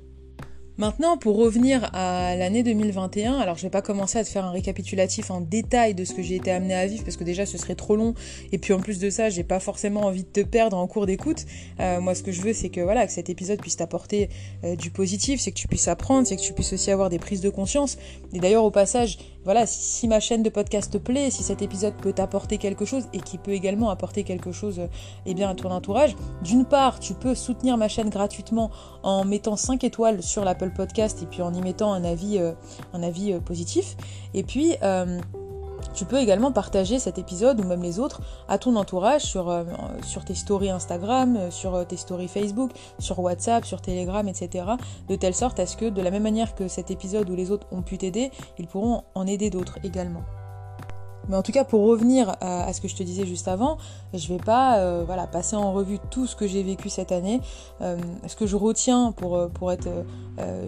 Maintenant, 0.81 1.19
pour 1.19 1.37
revenir 1.37 1.91
à 1.93 2.35
l'année 2.37 2.62
2021, 2.62 3.35
alors 3.35 3.59
je 3.59 3.65
vais 3.65 3.69
pas 3.69 3.82
commencer 3.82 4.19
à 4.19 4.25
te 4.25 4.31
faire 4.31 4.47
un 4.47 4.50
récapitulatif 4.50 5.31
en 5.31 5.43
détail 5.43 5.94
de 5.94 6.06
ce 6.06 6.15
que 6.15 6.23
j'ai 6.23 6.37
été 6.37 6.50
amené 6.50 6.75
à 6.75 6.87
vivre 6.87 7.05
parce 7.05 7.19
que 7.19 7.25
déjà 7.25 7.44
ce 7.44 7.59
serait 7.59 7.75
trop 7.75 7.97
long 7.97 8.15
et 8.50 8.56
puis 8.56 8.73
en 8.73 8.79
plus 8.79 8.99
de 8.99 9.11
ça, 9.11 9.29
j'ai 9.29 9.44
pas 9.44 9.61
forcément 9.61 10.06
envie 10.06 10.23
de 10.23 10.31
te 10.31 10.41
perdre 10.41 10.79
en 10.79 10.87
cours 10.87 11.05
d'écoute. 11.05 11.44
Euh, 11.81 12.00
moi, 12.00 12.15
ce 12.15 12.23
que 12.23 12.32
je 12.32 12.41
veux, 12.41 12.55
c'est 12.55 12.71
que 12.71 12.81
voilà, 12.81 13.06
que 13.06 13.12
cet 13.12 13.29
épisode 13.29 13.61
puisse 13.61 13.77
t'apporter 13.77 14.31
euh, 14.65 14.75
du 14.75 14.91
positif, 14.91 15.38
c'est 15.38 15.50
que 15.50 15.59
tu 15.59 15.69
puisses 15.69 15.87
apprendre, 15.87 16.27
c'est 16.27 16.37
que 16.37 16.41
tu 16.41 16.55
puisses 16.55 16.73
aussi 16.73 16.91
avoir 16.91 17.11
des 17.11 17.19
prises 17.19 17.43
de 17.43 17.50
conscience. 17.50 17.99
Et 18.32 18.38
d'ailleurs, 18.38 18.65
au 18.65 18.71
passage, 18.71 19.19
voilà, 19.44 19.67
si, 19.67 20.08
ma 20.08 20.20
chaîne 20.20 20.43
de 20.43 20.49
podcast 20.49 20.93
te 20.93 20.99
plaît, 20.99 21.31
si 21.31 21.43
cet 21.43 21.60
épisode 21.60 21.94
peut 21.94 22.15
t'apporter 22.15 22.56
quelque 22.56 22.87
chose 22.87 23.05
et 23.13 23.20
qui 23.20 23.37
peut 23.37 23.53
également 23.53 23.91
apporter 23.91 24.22
quelque 24.22 24.53
chose 24.53 24.81
eh 25.27 25.34
bien, 25.34 25.51
à 25.51 25.55
ton 25.55 25.70
entourage, 25.70 26.17
d'une 26.43 26.65
part, 26.65 27.01
tu 27.01 27.13
peux 27.13 27.34
soutenir 27.34 27.77
ma 27.77 27.89
chaîne 27.89 28.08
gratuitement 28.08 28.70
en 29.03 29.25
mettant 29.25 29.56
5 29.56 29.84
étoiles 29.84 30.22
sur 30.22 30.44
l'Apple 30.44 30.69
Podcast 30.70 31.22
et 31.22 31.27
puis 31.27 31.43
en 31.43 31.53
y 31.53 31.60
mettant 31.60 31.93
un 31.93 32.05
avis, 32.05 32.39
euh, 32.39 32.53
un 32.93 33.03
avis 33.03 33.32
euh, 33.32 33.41
positif. 33.41 33.96
Et 34.34 34.43
puis, 34.43 34.77
euh, 34.82 35.20
tu 35.94 36.05
peux 36.05 36.19
également 36.19 36.53
partager 36.53 36.98
cet 36.98 37.19
épisode 37.19 37.60
ou 37.60 37.65
même 37.65 37.82
les 37.82 37.98
autres 37.98 38.20
à 38.48 38.58
ton 38.58 38.77
entourage 38.77 39.22
sur, 39.22 39.65
sur 40.05 40.24
tes 40.24 40.34
stories 40.34 40.70
Instagram, 40.70 41.50
sur 41.50 41.86
tes 41.86 41.96
stories 41.96 42.29
Facebook, 42.29 42.70
sur 42.98 43.19
WhatsApp, 43.19 43.65
sur 43.65 43.81
Telegram, 43.81 44.27
etc. 44.29 44.67
De 45.08 45.17
telle 45.17 45.34
sorte 45.34 45.58
à 45.58 45.67
ce 45.67 45.77
que 45.77 45.86
de 45.86 46.03
la 46.03 46.10
même 46.10 46.22
manière 46.22 46.55
que 46.55 46.69
cet 46.69 46.91
épisode 46.91 47.29
ou 47.31 47.34
les 47.34 47.50
autres 47.50 47.67
ont 47.72 47.82
pu 47.82 47.98
t'aider, 47.98 48.31
ils 48.58 48.69
pourront 48.69 49.03
en 49.15 49.27
aider 49.27 49.50
d'autres 49.50 49.79
également. 49.82 50.22
Mais 51.31 51.37
en 51.37 51.43
tout 51.43 51.53
cas, 51.53 51.65
pour 51.65 51.87
revenir 51.87 52.37
à, 52.41 52.72
ce 52.72 52.81
que 52.81 52.89
je 52.89 52.96
te 52.96 53.03
disais 53.03 53.25
juste 53.25 53.49
avant, 53.49 53.79
je 54.13 54.29
vais 54.29 54.39
pas 54.39 55.03
voilà, 55.05 55.27
passer 55.27 55.56
en 55.56 55.72
revue 55.72 55.99
tout 56.10 56.27
ce 56.27 56.34
que 56.34 56.46
j'ai 56.46 56.63
vécu 56.63 56.89
cette 56.89 57.13
année. 57.13 57.41
ce 57.81 58.37
que 58.37 58.46
je 58.46 58.56
retiens 58.56 59.13
pour, 59.13 59.49
pour 59.51 59.70
être 59.70 59.89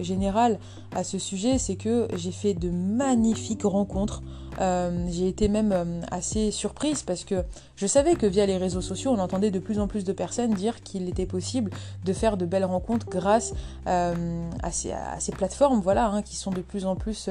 général 0.01 0.57
à 0.95 1.03
ce 1.03 1.17
sujet, 1.17 1.57
c'est 1.57 1.75
que 1.75 2.07
j'ai 2.15 2.31
fait 2.31 2.53
de 2.53 2.69
magnifiques 2.69 3.63
rencontres. 3.63 4.21
Euh, 4.61 5.07
j'ai 5.09 5.27
été 5.27 5.47
même 5.47 5.71
euh, 5.71 6.01
assez 6.11 6.51
surprise 6.51 7.01
parce 7.01 7.23
que 7.23 7.43
je 7.75 7.87
savais 7.87 8.13
que 8.13 8.27
via 8.27 8.45
les 8.45 8.57
réseaux 8.57 8.81
sociaux, 8.81 9.11
on 9.11 9.19
entendait 9.19 9.49
de 9.49 9.57
plus 9.57 9.79
en 9.79 9.87
plus 9.87 10.03
de 10.03 10.13
personnes 10.13 10.53
dire 10.53 10.83
qu'il 10.83 11.09
était 11.09 11.25
possible 11.25 11.71
de 12.05 12.13
faire 12.13 12.37
de 12.37 12.45
belles 12.45 12.65
rencontres 12.65 13.07
grâce 13.09 13.53
euh, 13.87 14.49
à, 14.61 14.71
ces, 14.71 15.31
plateformes, 15.31 15.81
voilà, 15.81 16.07
hein, 16.07 16.21
qui 16.21 16.35
sont 16.35 16.51
de 16.51 16.61
plus 16.61 16.85
en 16.85 16.95
plus, 16.95 17.29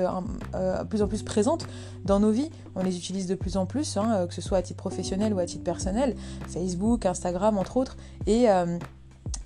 plus 0.88 1.02
en 1.02 1.06
plus 1.06 1.22
présentes 1.22 1.66
dans 2.04 2.18
nos 2.18 2.30
vies. 2.30 2.50
On 2.74 2.82
les 2.82 2.96
utilise 2.96 3.26
de 3.26 3.36
plus 3.36 3.56
en 3.56 3.66
plus, 3.66 3.96
hein, 3.96 4.26
que 4.26 4.34
ce 4.34 4.40
soit 4.40 4.58
à 4.58 4.62
titre 4.62 4.78
professionnel 4.78 5.32
ou 5.32 5.38
à 5.38 5.46
titre 5.46 5.64
personnel, 5.64 6.16
Facebook, 6.48 7.06
Instagram, 7.06 7.56
entre 7.58 7.76
autres, 7.76 7.96
et 8.26 8.48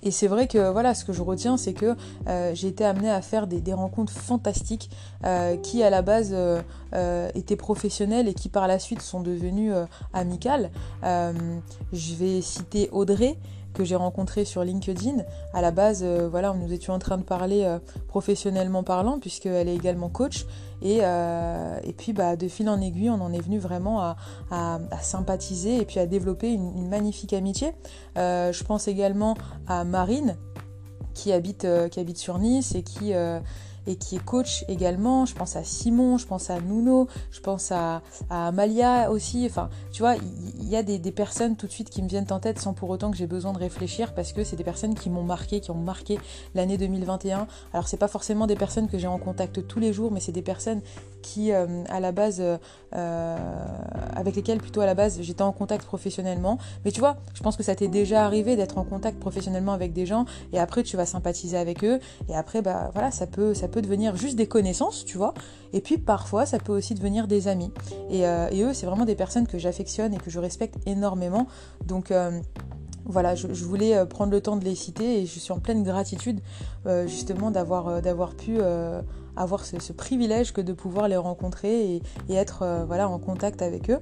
et 0.03 0.11
c'est 0.11 0.27
vrai 0.27 0.47
que 0.47 0.71
voilà, 0.71 0.93
ce 0.93 1.03
que 1.03 1.13
je 1.13 1.21
retiens, 1.21 1.57
c'est 1.57 1.73
que 1.73 1.95
euh, 2.27 2.51
j'ai 2.53 2.67
été 2.67 2.85
amenée 2.85 3.09
à 3.09 3.21
faire 3.21 3.47
des, 3.47 3.73
rencontres 3.73 4.13
fantastiques 4.13 4.89
euh, 5.25 5.57
qui 5.57 5.83
à 5.83 5.89
la 5.89 6.01
base 6.01 6.33
euh, 6.33 7.29
étaient 7.35 7.55
professionnelles 7.55 8.27
et 8.27 8.33
qui 8.33 8.49
par 8.49 8.67
la 8.67 8.79
suite 8.79 9.01
sont 9.01 9.19
devenues 9.19 9.73
amicales. 10.13 10.71
je 11.03 12.13
vais 12.15 12.41
citer 12.41 12.89
Audrey, 12.91 13.37
que 13.77 13.83
j'ai 13.83 13.95
rencontrée 13.95 14.43
sur 14.43 14.63
LinkedIn. 14.63 15.23
À 15.53 15.61
la 15.61 15.71
base, 15.71 16.03
voilà, 16.03 16.53
nous 16.53 16.73
étions 16.73 16.93
en 16.93 16.99
train 16.99 17.17
de 17.17 17.23
parler 17.23 17.77
professionnellement 18.07 18.83
parlant, 18.83 19.19
puisqu'elle 19.19 19.67
est 19.67 19.75
également 19.75 20.09
coach. 20.09 20.45
Et, 20.81 20.97
et 20.97 21.93
puis, 21.93 22.13
bah, 22.13 22.35
de 22.35 22.47
fil 22.47 22.69
en 22.69 22.81
aiguille, 22.81 23.09
on 23.09 23.21
en 23.21 23.31
est 23.31 23.41
venu 23.41 23.59
vraiment 23.59 24.15
à, 24.51 24.79
sympathiser 25.01 25.77
et 25.77 25.85
puis 25.85 25.99
à 25.99 26.07
développer 26.07 26.51
une, 26.51 26.89
magnifique 26.89 27.33
amitié. 27.33 27.73
je 28.15 28.63
pense 28.63 28.87
également 28.87 29.35
à 29.67 29.83
Marine, 29.83 30.37
qui 31.13 31.31
habite, 31.31 31.67
qui 31.91 31.99
habite 31.99 32.17
sur 32.17 32.39
Nice 32.39 32.73
et 32.73 32.83
qui, 32.83 33.13
et 33.87 33.95
qui 33.95 34.17
est 34.17 34.23
coach 34.23 34.63
également. 34.67 35.25
Je 35.25 35.33
pense 35.33 35.55
à 35.55 35.63
Simon, 35.63 36.17
je 36.17 36.27
pense 36.27 36.49
à 36.49 36.59
Nuno, 36.59 37.07
je 37.31 37.39
pense 37.39 37.71
à, 37.71 38.01
à 38.29 38.51
aussi. 39.09 39.45
Enfin, 39.49 39.69
tu 39.91 40.01
vois, 40.01 40.15
il 40.15 40.69
y, 40.69 40.75
a 40.75 40.83
des, 40.83 40.99
personnes 41.11 41.55
tout 41.55 41.67
de 41.67 41.71
suite 41.71 41.89
qui 41.89 42.03
me 42.03 42.07
viennent 42.07 42.27
en 42.31 42.39
tête 42.39 42.59
sans 42.59 42.73
pour 42.73 42.89
autant 42.89 43.09
que 43.09 43.17
j'ai 43.17 43.27
besoin 43.27 43.53
de 43.53 43.57
réfléchir 43.57 44.13
parce 44.13 44.33
que 44.33 44.43
c'est 44.43 44.55
des 44.55 44.63
personnes 44.63 44.93
qui 44.93 45.09
m'ont 45.09 45.23
marqué, 45.23 45.61
qui 45.61 45.71
ont 45.71 45.75
marqué 45.75 46.19
l'année 46.53 46.77
2021. 46.77 47.47
Alors, 47.73 47.87
c'est 47.87 47.97
pas 47.97 48.07
forcément 48.07 48.45
des 48.45 48.55
personnes 48.55 48.87
que 48.87 48.97
j'ai 48.97 49.07
en 49.07 49.17
contact 49.17 49.65
tous 49.67 49.79
les 49.79 49.93
jours, 49.93 50.11
mais 50.11 50.19
c'est 50.19 50.31
des 50.31 50.41
personnes 50.41 50.81
euh, 51.37 51.83
à 51.89 51.99
la 51.99 52.11
base, 52.11 52.41
euh, 52.41 53.37
avec 54.15 54.35
lesquelles 54.35 54.59
plutôt 54.59 54.81
à 54.81 54.85
la 54.85 54.93
base 54.93 55.19
j'étais 55.21 55.41
en 55.41 55.51
contact 55.51 55.85
professionnellement. 55.85 56.57
Mais 56.85 56.91
tu 56.91 56.99
vois, 56.99 57.17
je 57.33 57.41
pense 57.41 57.57
que 57.57 57.63
ça 57.63 57.75
t'est 57.75 57.87
déjà 57.87 58.25
arrivé 58.25 58.55
d'être 58.55 58.77
en 58.77 58.83
contact 58.83 59.19
professionnellement 59.19 59.73
avec 59.73 59.93
des 59.93 60.05
gens 60.05 60.25
et 60.53 60.59
après 60.59 60.83
tu 60.83 60.97
vas 60.97 61.05
sympathiser 61.05 61.57
avec 61.57 61.83
eux 61.83 61.99
et 62.29 62.35
après, 62.35 62.61
bah 62.61 62.89
voilà, 62.93 63.11
ça 63.11 63.27
peut, 63.27 63.53
ça 63.53 63.67
peut 63.67 63.81
devenir 63.81 64.15
juste 64.15 64.35
des 64.35 64.47
connaissances, 64.47 65.05
tu 65.05 65.17
vois. 65.17 65.33
Et 65.73 65.81
puis 65.81 65.97
parfois, 65.97 66.45
ça 66.45 66.59
peut 66.59 66.75
aussi 66.75 66.93
devenir 66.93 67.27
des 67.27 67.47
amis. 67.47 67.71
Et, 68.09 68.27
euh, 68.27 68.49
eux, 68.53 68.73
c'est 68.73 68.85
vraiment 68.85 69.05
des 69.05 69.15
personnes 69.15 69.47
que 69.47 69.57
j'affectionne 69.57 70.13
et 70.13 70.17
que 70.17 70.29
je 70.29 70.39
respecte 70.39 70.75
énormément. 70.85 71.47
Donc 71.85 72.11
euh, 72.11 72.39
voilà, 73.05 73.35
je, 73.35 73.47
voulais 73.47 73.95
euh, 73.95 74.05
prendre 74.05 74.31
le 74.31 74.41
temps 74.41 74.57
de 74.57 74.65
les 74.65 74.75
citer 74.75 75.21
et 75.21 75.25
je 75.25 75.39
suis 75.39 75.51
en 75.51 75.59
pleine 75.59 75.83
gratitude 75.83 76.39
justement 77.05 77.51
d'avoir 77.51 78.33
pu 78.35 78.59
avoir 79.37 79.65
ce, 79.65 79.93
privilège 79.93 80.51
que 80.51 80.61
de 80.61 80.73
pouvoir 80.73 81.07
les 81.07 81.17
rencontrer 81.17 82.01
et, 82.29 82.33
être 82.33 82.85
voilà 82.87 83.09
en 83.09 83.19
contact 83.19 83.61
avec 83.61 83.89
eux. 83.89 83.99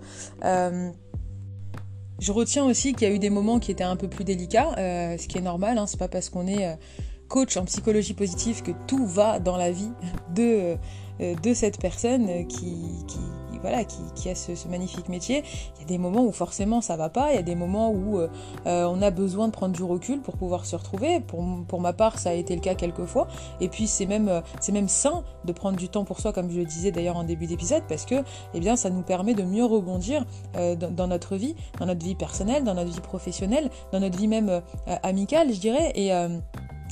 je 2.19 2.31
retiens 2.31 2.65
aussi 2.65 2.93
qu'il 2.93 3.07
y 3.07 3.11
a 3.11 3.13
eu 3.13 3.19
des 3.19 3.29
moments 3.29 3.59
qui 3.59 3.71
étaient 3.71 3.83
un 3.83 3.95
peu 3.95 4.07
plus 4.07 4.23
délicats, 4.23 4.71
ce 4.75 5.27
qui 5.27 5.37
est 5.37 5.41
normal, 5.41 5.77
hein, 5.77 5.87
c'est 5.87 5.99
pas 5.99 6.07
parce 6.07 6.29
qu'on 6.29 6.47
est 6.47 6.77
coach 7.27 7.57
en 7.57 7.65
psychologie 7.65 8.13
positive 8.13 8.61
que 8.61 8.71
tout 8.87 9.05
va 9.05 9.39
dans 9.39 9.57
la 9.57 9.71
vie 9.71 9.91
de, 10.33 10.75
euh, 11.21 11.53
cette 11.53 11.79
personne 11.79 12.47
qui 12.47 12.75
voilà, 13.61 13.83
qui, 13.83 14.29
a 14.29 14.35
ce, 14.35 14.67
magnifique 14.67 15.09
métier. 15.09 15.43
Il 15.75 15.81
y 15.81 15.83
a 15.83 15.87
des 15.87 15.97
moments 15.97 16.23
où 16.23 16.31
forcément 16.31 16.81
ça 16.81 16.95
va 16.95 17.09
pas, 17.09 17.31
il 17.31 17.35
y 17.35 17.39
a 17.39 17.43
des 17.43 17.55
moments 17.55 17.91
où 17.91 18.19
euh, 18.19 18.27
euh, 18.65 18.85
on 18.85 19.01
a 19.01 19.11
besoin 19.11 19.47
de 19.47 19.53
prendre 19.53 19.73
du 19.73 19.83
recul 19.83 20.21
pour 20.21 20.37
pouvoir 20.37 20.65
se 20.65 20.75
retrouver. 20.75 21.19
Pour, 21.19 21.43
pour 21.67 21.81
ma 21.81 21.93
part, 21.93 22.19
ça 22.19 22.29
a 22.29 22.33
été 22.33 22.55
le 22.55 22.61
cas 22.61 22.75
quelques 22.75 23.05
fois. 23.05 23.27
Et 23.61 23.69
puis 23.69 23.87
c'est 23.87 24.05
même, 24.05 24.41
c'est 24.59 24.71
même 24.71 24.87
sain 24.89 25.23
de 25.45 25.51
prendre 25.51 25.77
du 25.77 25.89
temps 25.89 26.05
pour 26.05 26.19
soi, 26.19 26.33
comme 26.33 26.49
je 26.49 26.57
le 26.57 26.65
disais 26.65 26.91
d'ailleurs 26.91 27.17
en 27.17 27.23
début 27.23 27.47
d'épisode, 27.47 27.83
parce 27.87 28.05
que 28.05 28.15
eh 28.53 28.59
bien, 28.59 28.75
ça 28.75 28.89
nous 28.89 29.01
permet 29.01 29.33
de 29.33 29.43
mieux 29.43 29.65
rebondir 29.65 30.25
dans, 30.53 30.91
dans, 30.91 31.07
notre 31.07 31.35
vie, 31.35 31.55
dans 31.79 31.85
notre 31.85 32.03
vie 32.03 32.15
personnelle, 32.15 32.63
dans 32.63 32.73
notre 32.73 32.91
vie 32.91 33.01
professionnelle, 33.01 33.69
dans 33.91 33.99
notre 33.99 34.17
vie 34.17 34.27
même 34.27 34.61
amicale, 35.03 35.53
je 35.53 35.59
dirais. 35.59 35.91
Et 35.95 36.11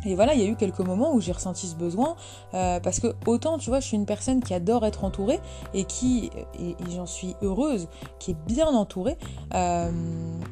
et 0.05 0.15
voilà, 0.15 0.33
il 0.33 0.41
y 0.41 0.43
a 0.43 0.47
eu 0.47 0.55
quelques 0.55 0.79
moments 0.79 1.13
où 1.13 1.21
j'ai 1.21 1.31
ressenti 1.31 1.67
ce 1.67 1.75
besoin, 1.75 2.15
euh, 2.53 2.79
parce 2.79 2.99
que 2.99 3.13
autant, 3.25 3.57
tu 3.57 3.69
vois, 3.69 3.79
je 3.79 3.87
suis 3.87 3.97
une 3.97 4.05
personne 4.05 4.41
qui 4.41 4.53
adore 4.53 4.85
être 4.85 5.03
entourée 5.03 5.39
et 5.73 5.85
qui, 5.85 6.29
et, 6.59 6.75
j'en 6.95 7.05
suis 7.05 7.35
heureuse, 7.41 7.87
qui 8.19 8.31
est 8.31 8.37
bien 8.47 8.67
entourée. 8.67 9.17
Euh, 9.53 9.91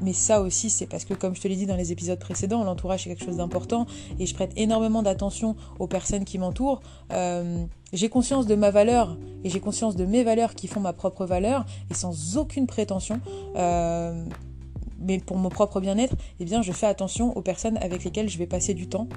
mais 0.00 0.12
ça 0.12 0.40
aussi, 0.40 0.70
c'est 0.70 0.86
parce 0.86 1.04
que, 1.04 1.14
comme 1.14 1.34
je 1.34 1.40
te 1.40 1.48
l'ai 1.48 1.56
dit 1.56 1.66
dans 1.66 1.76
les 1.76 1.92
épisodes 1.92 2.18
précédents, 2.18 2.64
l'entourage 2.64 3.06
est 3.06 3.10
quelque 3.10 3.24
chose 3.24 3.36
d'important 3.36 3.86
et 4.18 4.26
je 4.26 4.34
prête 4.34 4.52
énormément 4.56 5.02
d'attention 5.02 5.56
aux 5.78 5.86
personnes 5.86 6.24
qui 6.24 6.38
m'entourent. 6.38 6.80
Euh, 7.12 7.64
j'ai 7.92 8.08
conscience 8.08 8.46
de 8.46 8.54
ma 8.54 8.70
valeur 8.70 9.18
et 9.44 9.50
j'ai 9.50 9.60
conscience 9.60 9.96
de 9.96 10.06
mes 10.06 10.24
valeurs 10.24 10.54
qui 10.54 10.66
font 10.66 10.80
ma 10.80 10.94
propre 10.94 11.26
valeur 11.26 11.66
et 11.90 11.94
sans 11.94 12.38
aucune 12.38 12.66
prétention 12.66 13.20
mais 15.02 15.18
pour 15.18 15.36
mon 15.36 15.48
propre 15.48 15.80
bien-être, 15.80 16.14
eh 16.40 16.44
bien, 16.44 16.62
je 16.62 16.72
fais 16.72 16.86
attention 16.86 17.36
aux 17.36 17.42
personnes 17.42 17.76
avec 17.78 18.04
lesquelles 18.04 18.28
je 18.28 18.38
vais 18.38 18.46
passer 18.46 18.74
du 18.74 18.88
temps 18.88 19.08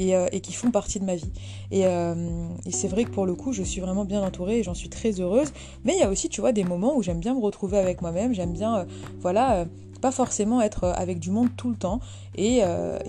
euh, 0.00 0.26
et, 0.32 0.40
qui 0.40 0.52
font 0.52 0.72
partie 0.72 0.98
de 0.98 1.04
ma 1.04 1.14
vie. 1.14 1.30
Euh, 1.72 2.48
et, 2.66 2.72
c'est 2.72 2.88
vrai 2.88 3.04
que 3.04 3.10
pour 3.10 3.26
le 3.26 3.34
coup, 3.34 3.52
je 3.52 3.62
suis 3.62 3.80
vraiment 3.80 4.04
bien 4.04 4.22
entourée 4.22 4.58
et 4.58 4.62
j'en 4.64 4.74
suis 4.74 4.88
très 4.88 5.20
heureuse. 5.20 5.52
Mais 5.84 5.94
il 5.94 6.00
y 6.00 6.02
a 6.02 6.10
aussi, 6.10 6.28
tu 6.28 6.40
vois, 6.40 6.50
des 6.52 6.64
moments 6.64 6.96
où 6.96 7.02
j'aime 7.02 7.20
bien 7.20 7.34
me 7.34 7.40
retrouver 7.40 7.78
avec 7.78 8.02
moi-même, 8.02 8.34
j'aime 8.34 8.52
bien, 8.52 8.78
euh, 8.78 8.84
voilà, 9.20 9.66
pas 10.00 10.10
forcément 10.10 10.60
être 10.60 10.84
avec 10.84 11.20
du 11.20 11.30
monde 11.30 11.48
tout 11.56 11.70
le 11.70 11.76
temps. 11.76 12.00
Et, 12.36 12.62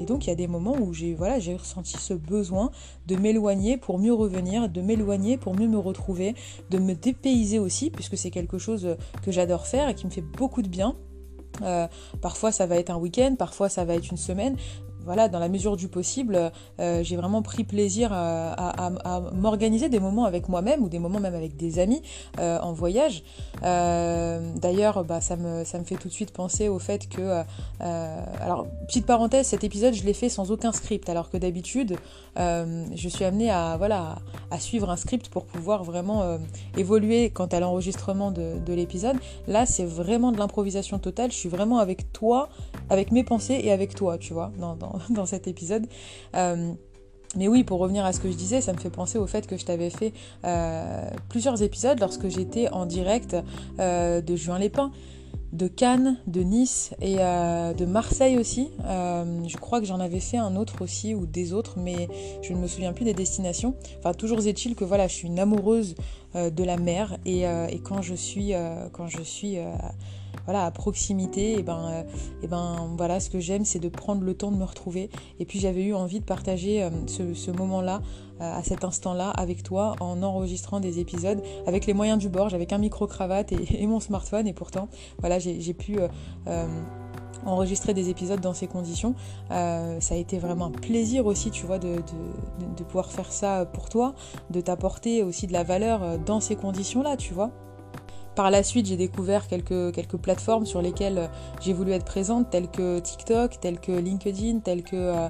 donc 0.08 0.28
il 0.28 0.30
y 0.30 0.32
a 0.32 0.36
des 0.36 0.48
moments 0.48 0.78
où 0.80 0.94
j'ai 0.94 1.16
voilà, 1.16 1.40
j'ai 1.40 1.56
ressenti 1.56 1.98
ce 1.98 2.14
besoin 2.14 2.70
de 3.08 3.16
m'éloigner 3.16 3.76
pour 3.76 3.98
mieux 3.98 4.14
revenir, 4.14 4.70
de 4.70 4.82
m'éloigner 4.82 5.38
pour 5.38 5.56
mieux 5.56 5.68
me 5.68 5.80
retrouver, 5.80 6.36
de 6.70 6.78
me 6.78 6.94
dépayser 6.94 7.60
aussi, 7.60 7.90
puisque 7.90 8.18
c'est 8.18 8.30
quelque 8.30 8.60
chose 8.60 8.96
que 9.24 9.32
j'adore 9.32 9.66
faire 9.66 9.90
et 9.90 9.96
qui 9.96 10.06
me 10.06 10.12
fait 10.12 10.22
beaucoup 10.22 10.62
de 10.62 10.70
bien. 10.70 10.96
parfois 12.22 12.54
ça 12.54 12.66
va 12.66 12.78
être 12.78 12.92
un 12.92 12.98
week-end, 12.98 13.36
parfois 13.38 13.68
ça 13.68 13.84
va 13.84 13.96
être 13.96 14.10
une 14.12 14.18
semaine, 14.18 14.56
voilà, 15.06 15.30
dans 15.30 15.40
la 15.40 15.50
mesure 15.50 15.78
du 15.78 15.88
possible, 15.88 16.52
euh, 16.80 17.04
j'ai 17.04 17.16
vraiment 17.16 17.42
pris 17.42 17.64
plaisir 17.64 18.10
à, 18.12 18.92
m'organiser 19.34 19.90
des 19.90 20.00
moments 20.00 20.26
avec 20.26 20.50
moi-même 20.50 20.84
ou 20.84 20.90
des 20.90 21.00
moments 21.00 21.20
même 21.20 21.36
avec 21.36 21.56
des 21.56 21.80
amis 21.80 22.02
euh, 22.40 22.60
en 22.60 22.74
voyage. 22.74 23.24
Euh, 23.64 24.40
d'ailleurs, 24.56 25.04
bah, 25.04 25.22
ça, 25.22 25.36
me, 25.36 25.64
ça 25.64 25.80
me 25.80 25.84
fait 25.84 25.96
tout 25.96 26.08
de 26.08 26.14
suite 26.14 26.32
penser 26.32 26.68
au 26.68 26.80
fait 26.80 27.08
que... 27.08 27.44
alors, 27.80 28.68
petite 28.88 29.06
parenthèse, 29.06 29.48
cet 29.48 29.64
épisode, 29.64 29.94
je 29.94 30.04
l'ai 30.04 30.14
fait 30.14 30.30
sans 30.30 30.52
aucun 30.52 30.72
script, 30.72 31.10
alors 31.10 31.30
que 31.30 31.38
d'habitude, 31.38 31.98
je 32.38 33.08
suis 33.10 33.24
amenée 33.24 33.52
à, 33.52 33.78
voilà, 33.78 34.18
à 34.52 34.60
suivre 34.60 34.90
un 34.90 34.98
script 34.98 35.30
pour 35.30 35.46
pouvoir 35.46 35.84
vraiment 35.84 36.38
évoluer 36.78 37.30
quant 37.30 37.46
à 37.46 37.60
l'enregistrement 37.60 38.32
de, 38.32 38.56
de 38.66 38.74
l'épisode. 38.74 39.18
Là, 39.48 39.66
c'est 39.66 39.86
vraiment 39.86 40.32
de 40.32 40.38
l'improvisation 40.38 41.00
totale. 41.00 41.32
Je 41.32 41.38
suis 41.38 41.50
vraiment 41.50 41.80
avec 41.80 42.12
toi, 42.12 42.50
avec 42.90 43.12
mes 43.12 43.24
pensées 43.24 43.60
et 43.64 43.72
avec 43.72 43.96
toi, 43.96 44.18
tu 44.18 44.34
vois, 44.34 44.52
dans, 44.60 44.95
dans 45.10 45.26
cet 45.26 45.48
épisode. 45.48 45.88
Euh, 46.36 46.74
mais 47.36 47.48
oui, 47.48 47.64
pour 47.64 47.80
revenir 47.80 48.06
à 48.06 48.14
ce 48.14 48.20
que 48.20 48.32
je 48.32 48.36
disais, 48.36 48.62
ça 48.62 48.72
me 48.72 48.78
fait 48.78 48.90
penser 48.90 49.18
au 49.18 49.28
fait 49.28 49.46
que 49.46 49.58
je 49.58 49.66
t'avais 49.66 49.90
fait 49.90 50.14
euh, 50.46 51.10
plusieurs 51.28 51.62
épisodes 51.62 52.00
lorsque 52.00 52.30
j'étais 52.30 52.70
en 52.70 52.86
direct 52.86 53.36
euh, 53.80 54.22
de 54.22 54.36
Juin 54.38 54.58
Lépin, 54.58 54.92
de 55.52 55.68
Cannes, 55.68 56.18
de 56.28 56.42
Nice 56.42 56.94
et 57.02 57.16
de 57.16 57.86
Marseille 57.86 58.38
aussi. 58.38 58.72
je 58.84 59.58
crois 59.58 59.80
que 59.80 59.86
j'en 59.86 60.02
avais 60.02 60.20
fait 60.20 60.38
un 60.38 60.58
autre 60.58 60.82
aussi 60.82 61.16
ou 61.16 61.26
des 61.26 61.54
autres, 61.54 61.76
mais 61.78 62.10
je 62.42 62.52
ne 62.52 62.58
me 62.58 62.68
souviens 62.68 62.92
plus 62.92 63.06
des 63.06 63.14
destinations. 63.14 63.74
Enfin, 64.00 64.14
toujours 64.14 64.46
est-il 64.46 64.76
que 64.76 64.84
voilà, 64.84 65.08
je 65.08 65.14
suis 65.14 65.28
une 65.28 65.40
amoureuse 65.40 65.96
de 66.36 66.64
la 66.64 66.78
mer 66.78 67.18
et, 67.26 67.44
et 67.44 67.80
quand 67.84 68.02
je 68.02 68.14
suis, 68.14 68.54
quand 68.92 69.08
je 69.08 69.22
suis 69.22 69.58
voilà, 70.46 70.66
à 70.66 70.72
proximité, 70.72 71.58
et 71.58 71.64
ben, 71.64 71.90
euh, 71.90 72.04
et 72.44 72.48
ben 72.48 72.94
voilà, 72.98 73.20
ce 73.20 73.30
que 73.30 73.40
j'aime, 73.40 73.66
c'est 73.66 73.80
de 73.80 73.90
prendre 73.90 74.24
le 74.24 74.34
temps 74.34 74.52
de 74.52 74.58
me 74.58 74.64
retrouver. 74.64 75.10
Et 75.40 75.46
puis 75.46 75.60
j'avais 75.60 75.84
eu 75.84 75.94
envie 75.94 76.20
de 76.20 76.26
partager 76.26 76.84
euh, 76.84 76.90
ce, 77.08 77.52
moment-là, 77.52 78.02
euh, 78.42 78.58
à 78.58 78.64
cet 78.64 78.84
instant-là, 78.84 79.30
avec 79.32 79.64
toi, 79.64 79.96
en 80.00 80.22
enregistrant 80.24 80.80
des 80.80 81.00
épisodes 81.00 81.42
avec 81.66 81.86
les 81.86 81.94
moyens 81.94 82.20
du 82.20 82.30
bord. 82.30 82.50
J'avais 82.50 82.68
qu'un 82.68 82.78
micro-cravate 82.78 83.52
et, 83.52 83.88
mon 83.88 84.00
smartphone, 84.00 84.48
et 84.48 84.54
pourtant, 84.54 84.88
voilà, 85.20 85.40
j'ai 85.40 85.74
pu 85.74 85.98
enregistrer 87.46 87.94
des 87.94 88.10
épisodes 88.10 88.40
dans 88.40 88.54
ces 88.54 88.68
conditions. 88.68 89.16
ça 89.50 90.14
a 90.14 90.16
été 90.16 90.38
vraiment 90.38 90.66
un 90.66 90.72
plaisir 90.72 91.26
aussi, 91.26 91.52
tu 91.52 91.66
vois, 91.66 91.80
de, 91.80 92.02
pouvoir 92.88 93.12
faire 93.12 93.32
ça 93.32 93.66
pour 93.66 93.90
toi, 93.90 94.14
de 94.50 94.62
t'apporter 94.62 95.24
aussi 95.24 95.48
de 95.48 95.54
la 95.54 95.64
valeur 95.64 96.20
dans 96.20 96.40
ces 96.40 96.56
conditions-là, 96.56 97.18
tu 97.18 97.34
vois. 97.34 97.52
Par 98.36 98.52
la 98.52 98.64
suite, 98.64 98.86
j'ai 98.86 98.98
découvert 98.98 99.48
quelques, 99.48 100.18
plateformes 100.18 100.66
sur 100.66 100.82
lesquelles 100.82 101.18
euh, 101.18 101.28
j'ai 101.62 101.72
voulu 101.72 101.94
être 101.94 102.04
présente, 102.04 102.50
telles 102.50 102.70
que 102.70 103.00
TikTok, 103.00 103.60
telles 103.62 103.80
que 103.80 103.94
LinkedIn, 103.94 104.60
telles 104.60 104.84
que 104.84 104.96
euh, 104.96 105.28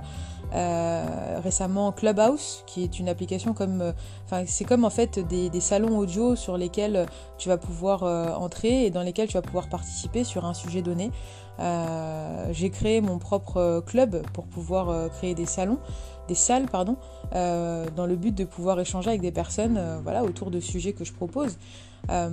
euh, 0.54 1.40
récemment 1.44 1.92
Clubhouse, 1.92 2.64
qui 2.66 2.84
est 2.84 3.00
une 3.00 3.08
application 3.08 3.54
comme, 3.54 3.94
enfin 4.26 4.44
c'est 4.48 4.66
comme 4.66 4.86
en 4.86 4.90
fait 4.90 5.20
des, 5.20 5.60
salons 5.60 5.98
audio 5.98 6.36
sur 6.36 6.58
lesquels 6.58 7.06
tu 7.38 7.50
vas 7.50 7.58
pouvoir 7.58 8.04
entrer 8.40 8.86
et 8.86 8.90
dans 8.90 9.02
lesquels 9.02 9.28
tu 9.28 9.34
vas 9.34 9.42
pouvoir 9.42 9.70
participer 9.70 10.24
sur 10.24 10.46
un 10.46 10.54
sujet 10.54 10.82
donné. 10.82 11.12
J'ai 11.60 12.70
créé 12.70 13.02
mon 13.02 13.18
propre 13.18 13.84
club 13.86 14.24
pour 14.34 14.46
pouvoir 14.46 15.10
créer 15.12 15.36
des 15.36 15.46
salons, 15.46 15.80
des 16.28 16.36
salles 16.36 16.68
pardon, 16.72 16.98
dans 17.32 18.06
le 18.06 18.16
but 18.16 18.36
de 18.36 18.46
pouvoir 18.46 18.80
échanger 18.80 19.10
avec 19.10 19.22
des 19.22 19.32
personnes, 19.32 19.80
voilà, 20.04 20.24
autour 20.24 20.52
de 20.52 20.60
sujets 20.60 20.94
que 20.94 21.04
je 21.04 21.14
propose. 21.14 21.58
Euh, 22.10 22.30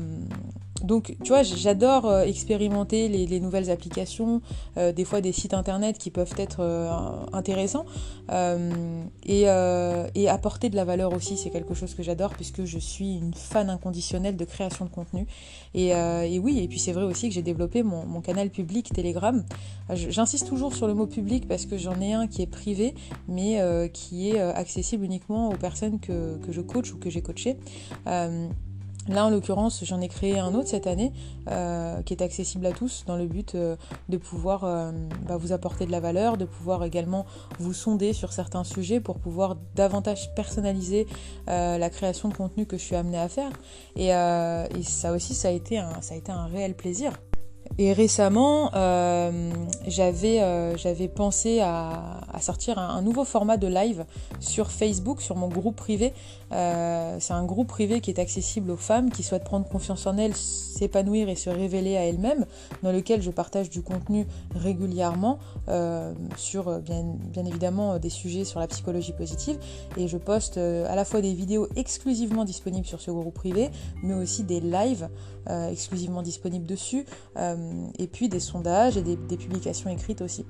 donc, 0.83 1.17
tu 1.23 1.29
vois, 1.29 1.43
j'adore 1.43 2.07
euh, 2.07 2.23
expérimenter 2.25 3.09
les, 3.09 3.41
nouvelles 3.41 3.71
applications, 3.71 4.43
euh, 4.77 4.93
des 4.93 5.05
fois 5.05 5.21
des 5.21 5.33
sites 5.33 5.55
internet 5.55 5.97
qui 5.99 6.11
peuvent 6.11 6.35
être 6.37 6.61
euh, 6.61 6.91
intéressants, 7.33 7.87
et, 9.25 9.49
apporter 10.29 10.71
de 10.71 10.77
la 10.77 10.85
valeur 10.85 11.13
aussi, 11.13 11.37
c'est 11.37 11.51
quelque 11.51 11.75
chose 11.75 11.95
que 11.95 12.03
j'adore 12.03 12.31
puisque 12.31 12.65
je 12.65 12.79
suis 12.79 13.17
une 13.17 13.35
fan 13.35 13.69
inconditionnelle 13.69 14.37
de 14.37 14.45
création 14.45 14.87
de 14.87 14.91
contenu. 14.91 15.27
Et, 15.75 15.93
oui, 16.39 16.61
et 16.61 16.69
puis 16.69 16.79
c'est 16.79 16.93
vrai 16.93 17.05
aussi 17.05 17.29
que 17.29 17.35
j'ai 17.35 17.43
développé 17.43 17.83
mon, 17.83 18.21
canal 18.23 18.49
public 18.51 18.91
Telegram. 18.93 19.45
J'insiste 19.93 20.49
toujours 20.49 20.75
sur 20.75 20.87
le 20.87 20.95
mot 20.95 21.07
public 21.07 21.47
parce 21.47 21.67
que 21.67 21.77
j'en 21.77 22.01
ai 22.01 22.15
un 22.15 22.27
qui 22.29 22.41
est 22.41 22.47
privé, 22.47 22.95
mais 23.29 23.61
qui 23.89 24.31
est 24.31 24.41
accessible 24.41 25.05
uniquement 25.05 25.51
aux 25.51 25.57
personnes 25.57 26.01
que, 26.01 26.39
que 26.39 26.53
je 26.53 26.61
coach 26.61 26.93
ou 26.93 26.99
que 26.99 27.11
j'ai 27.11 27.23
coaché. 27.23 27.57
Là, 29.09 29.27
en 29.27 29.31
l'occurrence, 29.31 29.85
j'en 29.85 30.01
ai 30.01 30.07
créé 30.07 30.39
un 30.39 30.55
autre 30.55 30.69
cette 30.69 30.87
année 30.87 31.13
euh, 31.51 32.03
qui 32.03 32.15
est 32.15 32.23
accessible 32.23 32.65
à 32.67 32.73
tous 32.73 33.05
dans 33.05 33.17
le 33.17 33.27
but 33.27 33.57
euh, 33.57 33.75
de 34.09 34.17
pouvoir 34.17 34.63
euh, 34.63 34.93
bah, 35.27 35.37
vous 35.37 35.53
apporter 35.53 35.87
de 35.87 35.91
la 35.91 35.99
valeur, 35.99 36.37
de 36.37 36.45
pouvoir 36.45 36.85
également 36.85 37.27
vous 37.59 37.73
sonder 37.73 38.13
sur 38.13 38.33
certains 38.33 38.63
sujets 38.63 39.01
pour 39.01 39.19
pouvoir 39.19 39.57
davantage 39.75 40.33
personnaliser 40.35 41.07
la 41.47 41.91
création 41.91 42.29
de 42.29 42.35
contenu 42.35 42.67
que 42.67 42.77
je 42.77 42.83
suis 42.83 42.97
amenée 42.97 43.19
à 43.19 43.29
faire. 43.29 43.51
Et, 43.97 44.09
et 44.09 44.83
ça 44.83 45.13
aussi, 45.13 45.35
ça 45.35 45.49
a 45.49 45.51
été 45.51 45.79
un, 45.79 46.01
ça 46.01 46.15
a 46.15 46.17
été 46.17 46.31
un 46.31 46.47
réel 46.47 46.75
plaisir. 46.75 47.13
Et 47.79 47.93
récemment, 47.93 48.71
euh, 48.75 49.51
j'avais 49.87 50.41
euh, 50.41 51.09
pensé 51.15 51.61
à, 51.61 52.19
sortir 52.41 52.79
un, 52.79 53.01
nouveau 53.03 53.25
format 53.25 53.57
de 53.57 53.67
live 53.67 54.05
sur 54.41 54.71
Facebook, 54.71 55.23
sur 55.23 55.37
mon 55.37 55.49
groupe 55.49 55.77
privé. 55.77 56.13
Euh, 56.53 57.17
c'est 57.21 57.33
un 57.33 57.45
groupe 57.45 57.69
privé 57.69 58.01
qui 58.01 58.11
est 58.11 58.19
accessible 58.19 58.71
aux 58.71 58.77
femmes 58.77 59.11
qui 59.11 59.23
souhaitent 59.23 59.45
prendre 59.45 59.67
confiance 59.67 60.07
en 60.07 60.19
elles, 60.19 60.35
s'épanouir 60.37 61.29
et 61.29 61.37
se 61.37 61.49
révéler 61.49 61.97
à 61.97 62.05
elles-mêmes, 62.05 62.47
dans 62.83 62.93
lequel 62.93 63.23
je 63.23 63.31
partage 63.31 63.71
du 63.71 63.83
contenu 63.83 64.27
régulièrement 64.55 65.39
sur 66.37 66.81
bien, 66.81 67.05
évidemment 67.47 67.99
des 67.99 68.11
sujets 68.11 68.45
sur 68.45 68.61
la 68.61 68.67
psychologie 68.67 69.13
positive. 69.13 69.59
Et 69.97 70.09
je 70.09 70.19
poste 70.19 70.59
à 70.59 70.95
la 70.97 71.05
fois 71.05 71.21
des 71.21 71.33
vidéos 71.33 71.69
exclusivement 71.77 72.45
disponibles 72.45 72.87
sur 72.87 73.01
ce 73.01 73.11
groupe 73.11 73.35
privé, 73.35 73.71
mais 74.03 74.15
aussi 74.15 74.43
des 74.43 74.61
lives 74.61 75.09
exclusivement 75.49 76.23
disponibles 76.23 76.67
dessus. 76.67 77.07
Euh, 77.53 77.87
et 77.99 78.07
puis 78.07 78.29
des 78.29 78.41
sondages 78.41 78.97
et 78.97 79.03
des, 79.03 79.37
publications 79.37 79.91
écrites 79.91 80.23
aussi. 80.23 80.45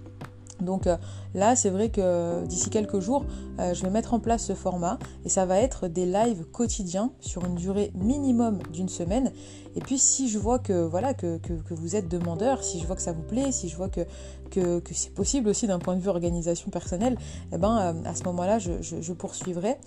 Donc 0.60 0.86
euh, 0.86 0.96
là, 1.34 1.56
c'est 1.56 1.70
vrai 1.70 1.90
que 1.90 2.44
d'ici 2.46 2.70
quelques 2.70 3.00
jours, 3.00 3.24
euh, 3.58 3.74
je 3.74 3.82
vais 3.82 3.90
mettre 3.90 4.14
en 4.14 4.20
place 4.20 4.44
ce 4.44 4.54
format 4.54 4.98
et 5.24 5.28
ça 5.28 5.46
va 5.46 5.58
être 5.58 5.88
des 5.88 6.06
lives 6.06 6.44
quotidiens 6.52 7.12
sur 7.20 7.44
une 7.44 7.54
durée 7.54 7.92
minimum 7.94 8.58
d'une 8.72 8.88
semaine. 8.88 9.32
Et 9.74 9.80
puis 9.80 9.98
si 9.98 10.28
je 10.28 10.38
vois 10.38 10.58
que 10.58 10.84
voilà 10.84 11.14
que, 11.14 11.38
vous 11.70 11.96
êtes 11.96 12.08
demandeur, 12.08 12.62
si 12.62 12.78
je 12.78 12.86
vois 12.86 12.96
que 12.96 13.02
ça 13.02 13.12
vous 13.12 13.22
plaît, 13.22 13.52
si 13.52 13.68
je 13.68 13.76
vois 13.76 13.88
que, 13.88 14.02
que, 14.50 14.80
c'est 14.92 15.14
possible 15.14 15.48
aussi 15.48 15.66
d'un 15.66 15.78
point 15.78 15.96
de 15.96 16.00
vue 16.00 16.10
organisation 16.10 16.70
personnelle, 16.70 17.16
eh 17.52 17.56
ben, 17.56 17.96
à 18.04 18.14
ce 18.14 18.22
moment-là, 18.24 18.58
je, 18.58 19.12
poursuivrai. 19.14 19.78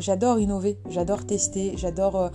j'adore 0.00 0.40
innover, 0.40 0.76
j'adore 0.88 1.24
tester, 1.24 1.74
j'adore 1.76 2.30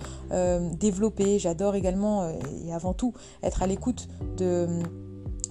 développer, 0.80 1.38
j'adore 1.38 1.74
également 1.74 2.26
et 2.66 2.72
avant 2.72 2.94
tout 2.94 3.12
être 3.42 3.62
à 3.62 3.66
l'écoute 3.66 4.08
de 4.38 4.66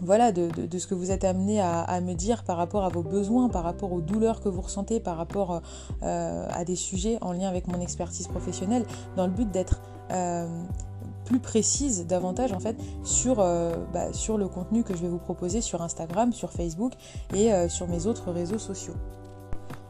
voilà, 0.02 0.32
de, 0.32 0.78
ce 0.78 0.88
que 0.88 0.96
vous 0.96 1.12
êtes 1.12 1.24
amené 1.24 1.62
à, 1.62 2.02
me 2.02 2.14
dire 2.14 2.44
par 2.44 2.58
rapport 2.58 2.84
à 2.84 2.90
vos 2.90 3.04
besoins, 3.04 3.50
par 3.50 3.64
rapport 3.64 3.94
aux 3.94 4.02
douleurs 4.02 4.42
que 4.42 4.50
vous 4.50 4.62
ressentez, 4.62 5.00
par 5.00 5.16
rapport 5.16 5.62
euh, 6.04 6.48
à 6.50 6.66
des 6.66 6.76
sujets 6.76 7.18
en 7.22 7.32
lien 7.32 7.48
avec 7.48 7.68
mon 7.68 7.80
expertise 7.80 8.28
professionnelle, 8.28 8.84
dans 9.16 9.28
le 9.28 9.32
but 9.32 9.50
d'être 9.50 9.82
euh, 10.12 10.48
plus 11.26 11.40
précise 11.40 12.06
davantage 12.08 12.52
en 12.52 12.60
fait 12.60 12.76
euh, 13.28 13.76
bah, 13.94 14.12
sur 14.12 14.38
le 14.38 14.48
contenu 14.48 14.84
que 14.84 14.96
je 14.96 15.02
vais 15.04 15.08
vous 15.08 15.20
proposer 15.20 15.62
sur 15.62 15.82
Instagram, 15.82 16.34
sur 16.34 16.52
Facebook 16.52 16.94
et 17.36 17.52
sur 17.70 17.88
mes 17.88 18.08
autres 18.08 18.32
réseaux 18.32 18.60
sociaux. 18.60 18.96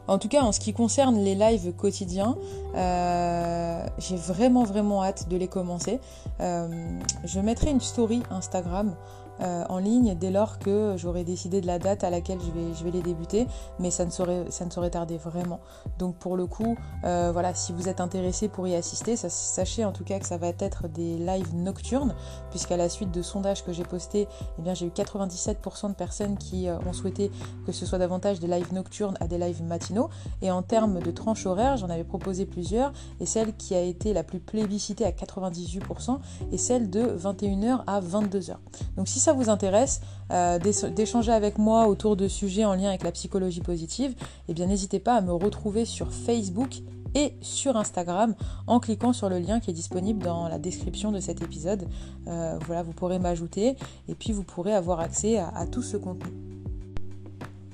En 0.08 0.18
tout 0.18 0.28
cas, 0.28 0.42
en 0.42 0.50
ce 0.50 0.58
qui 0.58 0.72
concerne 0.72 1.16
les 1.16 1.36
lives 1.36 1.72
quotidiens, 1.74 2.36
j'ai 2.74 4.16
vraiment 4.16 4.64
vraiment 4.64 5.02
hâte 5.02 5.28
de 5.28 5.36
les 5.36 5.48
commencer. 5.48 6.00
je 6.38 7.40
mettrai 7.40 7.70
une 7.70 7.80
story 7.80 8.22
Instagram 8.30 8.94
euh, 9.40 9.64
en 9.68 9.78
ligne 9.78 10.14
dès 10.14 10.30
lors 10.30 10.58
que 10.58 10.94
j'aurai 10.96 11.24
décidé 11.24 11.60
de 11.60 11.66
la 11.66 11.78
date 11.78 12.04
à 12.04 12.10
laquelle 12.10 12.38
je 12.40 12.84
vais, 12.84 12.90
les 12.90 13.02
débuter, 13.02 13.46
mais 13.78 13.90
ça 13.90 14.04
ne, 14.04 14.10
saurait, 14.10 14.46
ça 14.50 14.64
ne 14.64 14.88
tarder 14.88 15.16
vraiment. 15.16 15.60
Donc 15.98 16.16
pour 16.16 16.36
le 16.36 16.46
coup, 16.46 16.76
euh, 17.04 17.30
voilà, 17.32 17.54
si 17.54 17.72
vous 17.72 17.88
êtes 17.88 18.00
intéressé 18.00 18.48
pour 18.48 18.66
y 18.68 18.74
assister, 18.74 19.16
sachez 19.16 19.84
en 19.84 19.92
tout 19.92 20.04
cas 20.04 20.18
que 20.18 20.26
ça 20.26 20.36
va 20.36 20.48
être 20.48 20.88
des 20.88 21.16
lives 21.16 21.54
nocturnes, 21.54 22.14
puisqu'à 22.50 22.76
la 22.76 22.88
suite 22.88 23.10
de 23.10 23.22
sondages 23.22 23.64
que 23.64 23.72
j'ai 23.72 23.84
postés, 23.84 24.28
eh 24.58 24.74
j'ai 24.74 24.86
eu 24.86 24.90
97% 24.90 25.88
de 25.88 25.94
personnes 25.94 26.36
qui 26.36 26.68
euh, 26.68 26.78
ont 26.86 26.92
souhaité 26.92 27.30
que 27.66 27.72
ce 27.72 27.86
soit 27.86 27.98
davantage 27.98 28.40
des 28.40 28.46
lives 28.46 28.72
nocturnes 28.72 29.16
à 29.20 29.26
des 29.26 29.38
lives 29.38 29.62
matinaux. 29.62 30.10
Et 30.40 30.50
en 30.50 30.62
termes 30.62 31.00
de 31.00 31.10
tranche 31.10 31.46
horaire, 31.46 31.76
j'en 31.76 31.90
avais 31.90 32.04
proposé 32.04 32.46
plusieurs, 32.46 32.92
et 33.20 33.26
celle 33.26 33.56
qui 33.56 33.74
a 33.74 33.80
été 33.80 34.12
la 34.12 34.24
plus 34.24 34.40
plébiscitée 34.40 35.04
à 35.04 35.10
98% 35.10 36.18
est 36.52 36.56
celle 36.56 36.90
de 36.90 37.02
21h 37.02 37.82
à 37.86 38.00
22h. 38.00 38.56
Donc 38.96 39.08
si 39.08 39.20
ça 39.22 39.32
vous 39.32 39.48
intéresse 39.48 40.00
euh, 40.32 40.58
d'échanger 40.58 41.32
avec 41.32 41.56
moi 41.56 41.86
autour 41.86 42.16
de 42.16 42.26
sujets 42.28 42.64
en 42.64 42.74
lien 42.74 42.88
avec 42.88 43.04
la 43.04 43.12
psychologie 43.12 43.60
positive, 43.60 44.14
eh 44.48 44.54
bien 44.54 44.66
n'hésitez 44.66 44.98
pas 44.98 45.14
à 45.14 45.20
me 45.20 45.32
retrouver 45.32 45.84
sur 45.84 46.12
Facebook 46.12 46.82
et 47.14 47.34
sur 47.40 47.76
Instagram 47.76 48.34
en 48.66 48.80
cliquant 48.80 49.12
sur 49.12 49.28
le 49.28 49.38
lien 49.38 49.60
qui 49.60 49.70
est 49.70 49.74
disponible 49.74 50.22
dans 50.24 50.48
la 50.48 50.58
description 50.58 51.12
de 51.12 51.20
cet 51.20 51.40
épisode. 51.40 51.86
Euh, 52.26 52.58
voilà, 52.66 52.82
vous 52.82 52.92
pourrez 52.92 53.18
m'ajouter 53.18 53.76
et 54.08 54.14
puis 54.14 54.32
vous 54.32 54.42
pourrez 54.42 54.74
avoir 54.74 54.98
accès 55.00 55.38
à, 55.38 55.66
tout 55.70 55.82
ce 55.82 55.96
contenu. 55.96 56.32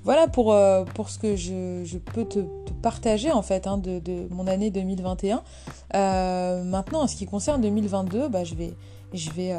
Voilà 0.05 0.27
pour, 0.29 0.53
euh, 0.53 0.85
pour 0.85 1.09
ce 1.09 1.19
que 1.19 1.37
je, 1.37 1.99
peux 1.99 2.25
te, 2.25 2.41
partager 2.83 3.31
en 3.33 3.43
fait 3.43 3.67
hein, 3.67 3.79
de, 3.79 4.27
mon 4.31 4.47
année 4.47 4.71
2021. 4.71 5.43
maintenant, 6.65 7.03
en 7.03 7.07
ce 7.07 7.17
qui 7.17 7.27
concerne 7.27 7.63
2022, 7.63 8.29
bah, 8.29 8.45
je 8.45 8.55
vais, 8.55 8.75
je 9.13 9.31
vais 9.31 9.55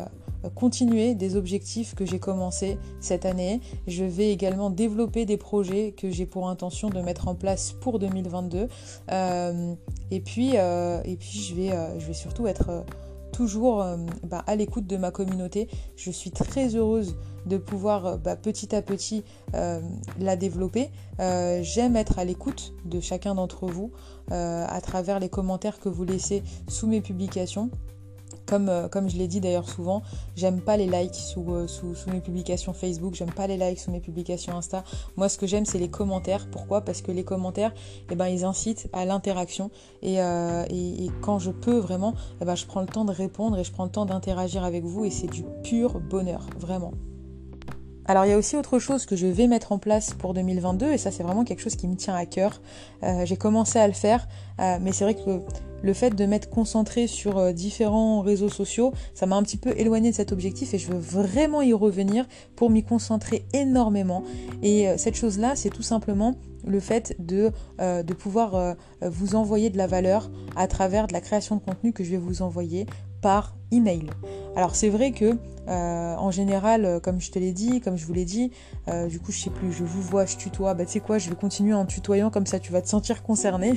continuer 0.56 1.16
des 1.16 1.36
objectifs 1.36 1.96
que 1.96 2.06
j'ai 2.06 2.20
commencé 2.20 2.78
cette 3.02 3.26
année. 3.26 3.62
Je 3.88 4.06
vais 4.06 4.32
également 4.32 4.70
développer 4.70 5.26
des 5.26 5.38
projets 5.38 5.94
que 5.96 6.10
j'ai 6.10 6.26
pour 6.26 6.50
intention 6.50 6.90
de 6.90 7.02
mettre 7.02 7.28
en 7.28 7.36
place 7.36 7.74
pour 7.74 8.00
2022. 8.00 8.68
Euh, 9.12 9.74
et, 10.12 10.22
puis, 10.22 10.52
euh, 10.56 11.02
et 11.04 11.18
puis, 11.18 11.40
je 11.40 11.56
vais, 11.56 11.72
euh, 11.72 12.00
je 12.00 12.06
vais 12.06 12.14
surtout 12.14 12.48
être 12.48 12.86
toujours 13.32 13.86
bah, 14.24 14.44
à 14.48 14.56
l'écoute 14.56 14.88
de 14.88 14.98
ma 14.98 15.12
communauté. 15.12 15.68
Je 15.96 16.10
suis 16.10 16.32
très 16.32 16.76
heureuse 16.76 17.16
de 17.46 17.58
pouvoir 17.58 18.18
bah, 18.18 18.36
petit 18.36 18.76
à 18.76 18.82
petit 18.82 19.24
la 19.54 20.36
développer. 20.36 20.90
J'aime 21.20 21.96
être 21.96 22.20
à 22.20 22.26
l'écoute 22.26 22.74
de 22.86 23.00
chacun 23.00 23.36
d'entre 23.36 23.68
vous 23.68 23.92
à 24.32 24.82
travers 24.82 25.20
les 25.20 25.30
commentaires 25.30 25.80
que 25.80 25.90
vous 25.90 26.06
laissez 26.06 26.44
sous 26.68 26.88
mes 26.88 27.02
publications. 27.02 27.70
Euh, 28.52 28.88
comme, 28.88 29.10
je 29.10 29.18
l'ai 29.18 29.28
dit 29.28 29.40
d'ailleurs 29.40 29.70
souvent, 29.70 30.02
j'aime 30.36 30.62
pas 30.62 30.78
les 30.78 30.88
likes 30.88 31.36
euh, 31.38 31.68
sous, 31.68 31.96
mes 32.12 32.22
publications 32.22 32.74
Facebook, 32.74 33.16
j'aime 33.16 33.32
pas 33.32 33.48
les 33.48 33.58
likes 33.58 33.80
sous 33.80 33.92
mes 33.92 34.00
publications 34.00 34.58
Insta. 34.58 34.84
Moi, 35.18 35.30
ce 35.30 35.38
que 35.38 35.48
j'aime, 35.48 35.66
c'est 35.66 35.80
les 35.80 35.90
commentaires. 35.90 36.48
Pourquoi? 36.52 36.82
Parce 36.82 37.02
que 37.02 37.12
les 37.12 37.24
commentaires, 37.24 37.74
eh 38.12 38.16
ben, 38.16 38.28
ils 38.28 38.46
incitent 38.46 38.90
à 38.94 39.06
l'interaction. 39.06 39.70
Et, 40.02 40.22
euh, 40.22 40.66
quand 41.22 41.40
je 41.40 41.52
peux 41.52 41.78
vraiment, 41.78 42.14
eh 42.42 42.46
ben, 42.46 42.56
je 42.56 42.66
prends 42.66 42.82
le 42.82 42.88
temps 42.88 43.06
de 43.06 43.14
répondre 43.14 43.58
et 43.58 43.64
je 43.64 43.72
prends 43.72 43.86
le 43.86 43.92
temps 43.92 44.06
d'interagir 44.06 44.64
avec 44.64 44.84
vous 44.84 45.06
et 45.06 45.12
c'est 45.12 45.28
du 45.28 45.44
pur 45.64 46.00
bonheur, 46.00 46.42
vraiment. 46.60 46.94
Alors 48.10 48.26
il 48.26 48.30
y 48.30 48.34
a 48.34 48.38
aussi 48.38 48.58
autre 48.58 48.80
chose 48.80 49.06
que 49.06 49.16
je 49.16 49.28
vais 49.28 49.48
mettre 49.48 49.72
en 49.72 49.78
place 49.78 50.14
pour 50.16 50.34
2022 50.34 50.92
et 50.92 50.98
ça 50.98 51.12
c'est 51.12 51.24
vraiment 51.24 51.46
quelque 51.46 51.62
chose 51.62 51.76
qui 51.76 51.88
me 51.88 51.96
tient 51.96 52.16
à 52.16 52.26
cœur. 52.26 52.60
J'ai 53.24 53.38
commencé 53.38 53.80
à 53.80 53.88
le 53.88 53.94
faire, 53.94 54.28
mais 54.58 54.92
c'est 54.92 55.04
vrai 55.04 55.14
que 55.14 55.42
le 55.82 55.94
fait 55.94 56.12
de 56.12 56.26
m'être 56.26 56.50
concentré 56.50 57.08
sur 57.08 57.38
euh, 57.38 57.52
différents 57.52 58.22
réseaux 58.22 58.50
sociaux, 58.50 58.94
ça 59.14 59.26
m'a 59.26 59.36
un 59.36 59.44
petit 59.44 59.58
peu 59.58 59.74
éloigné 59.78 60.12
de 60.12 60.16
cet 60.16 60.32
objectif 60.32 60.74
et 60.74 60.78
je 60.78 60.92
veux 60.92 61.00
vraiment 61.00 61.62
y 61.62 61.74
revenir 61.74 62.28
pour 62.56 62.70
m'y 62.70 62.84
concentrer 62.84 63.46
énormément. 63.54 64.24
Et 64.62 64.88
euh, 64.88 64.98
cette 64.98 65.16
chose-là, 65.16 65.56
c'est 65.56 65.70
tout 65.70 65.84
simplement 65.84 66.36
le 66.68 66.80
fait 66.80 67.16
de, 67.20 67.52
euh, 67.80 68.04
de 68.04 68.14
pouvoir 68.14 68.76
vous 69.02 69.36
envoyer 69.36 69.70
de 69.70 69.78
la 69.78 69.88
valeur 69.88 70.30
à 70.56 70.68
travers 70.68 71.08
de 71.08 71.14
la 71.14 71.22
création 71.22 71.56
de 71.56 71.62
contenu 71.62 71.94
que 71.94 72.04
je 72.04 72.12
vais 72.12 72.18
vous 72.18 72.42
envoyer 72.42 72.86
par 73.22 73.56
email. 73.72 74.10
Alors 74.56 74.76
c'est 74.76 74.90
vrai 74.90 75.12
que 75.12 75.38
en 75.68 76.32
général, 76.32 77.00
comme 77.04 77.22
je 77.22 77.32
te 77.32 77.38
l'ai 77.38 77.52
dit, 77.52 77.80
comme 77.82 77.96
je 77.96 78.06
vous 78.06 78.14
l'ai 78.14 78.26
dit, 78.26 78.52
du 79.08 79.20
coup 79.20 79.32
je 79.32 79.40
sais 79.40 79.50
plus, 79.52 79.72
je 79.72 79.84
vous 79.84 80.02
vois, 80.02 80.26
je 80.26 80.36
tutoie, 80.36 80.74
bah 80.74 80.86
tu 80.86 80.94
sais 80.94 81.00
quoi, 81.00 81.20
je 81.20 81.30
vais 81.30 81.36
continuer 81.36 81.74
en 81.74 81.86
tutoyant 81.86 82.30
comme 82.32 82.48
ça 82.48 82.60
tu 82.60 82.72
vas 82.72 82.82
te 82.82 82.90
sentir 82.90 83.22
concerné. 83.24 83.74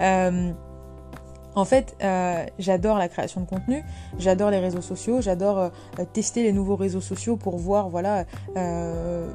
En 1.54 1.64
fait, 1.64 1.96
euh, 2.02 2.44
j'adore 2.58 2.98
la 2.98 3.08
création 3.08 3.40
de 3.40 3.46
contenu, 3.46 3.84
j'adore 4.18 4.50
les 4.50 4.58
réseaux 4.58 4.80
sociaux, 4.80 5.20
j'adore 5.20 5.58
euh, 5.58 5.68
tester 6.12 6.42
les 6.42 6.52
nouveaux 6.52 6.74
réseaux 6.74 7.00
sociaux 7.00 7.36
pour 7.36 7.58
voir, 7.58 7.88
voilà, 7.88 8.24
euh, 8.56 9.30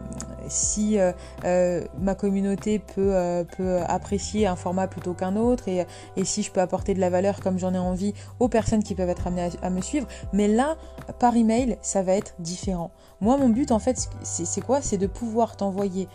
si 0.47 0.97
ma 1.43 2.15
communauté 2.15 2.79
peut, 2.79 3.15
apprécier 3.87 4.47
un 4.47 4.55
format 4.55 4.87
plutôt 4.87 5.13
qu'un 5.13 5.35
autre 5.35 5.67
et, 5.67 5.85
et, 6.17 6.25
si 6.25 6.43
je 6.43 6.51
peux 6.51 6.61
apporter 6.61 6.93
de 6.93 6.99
la 6.99 7.09
valeur 7.09 7.39
comme 7.39 7.59
j'en 7.59 7.73
ai 7.73 7.77
envie 7.77 8.13
aux 8.39 8.47
personnes 8.47 8.83
qui 8.83 8.95
peuvent 8.95 9.09
être 9.09 9.27
amenées 9.27 9.49
à, 9.61 9.69
me 9.69 9.81
suivre. 9.81 10.07
Mais 10.33 10.47
là, 10.47 10.77
par 11.19 11.35
email, 11.35 11.77
ça 11.81 12.01
va 12.01 12.13
être 12.13 12.35
différent. 12.39 12.91
Moi, 13.21 13.37
mon 13.37 13.49
but, 13.49 13.71
en 13.71 13.79
fait, 13.79 14.09
c'est 14.23 14.61
quoi? 14.61 14.81
C'est 14.81 14.97
de 14.97 15.07
pouvoir 15.07 15.55
t'envoyer 15.55 16.07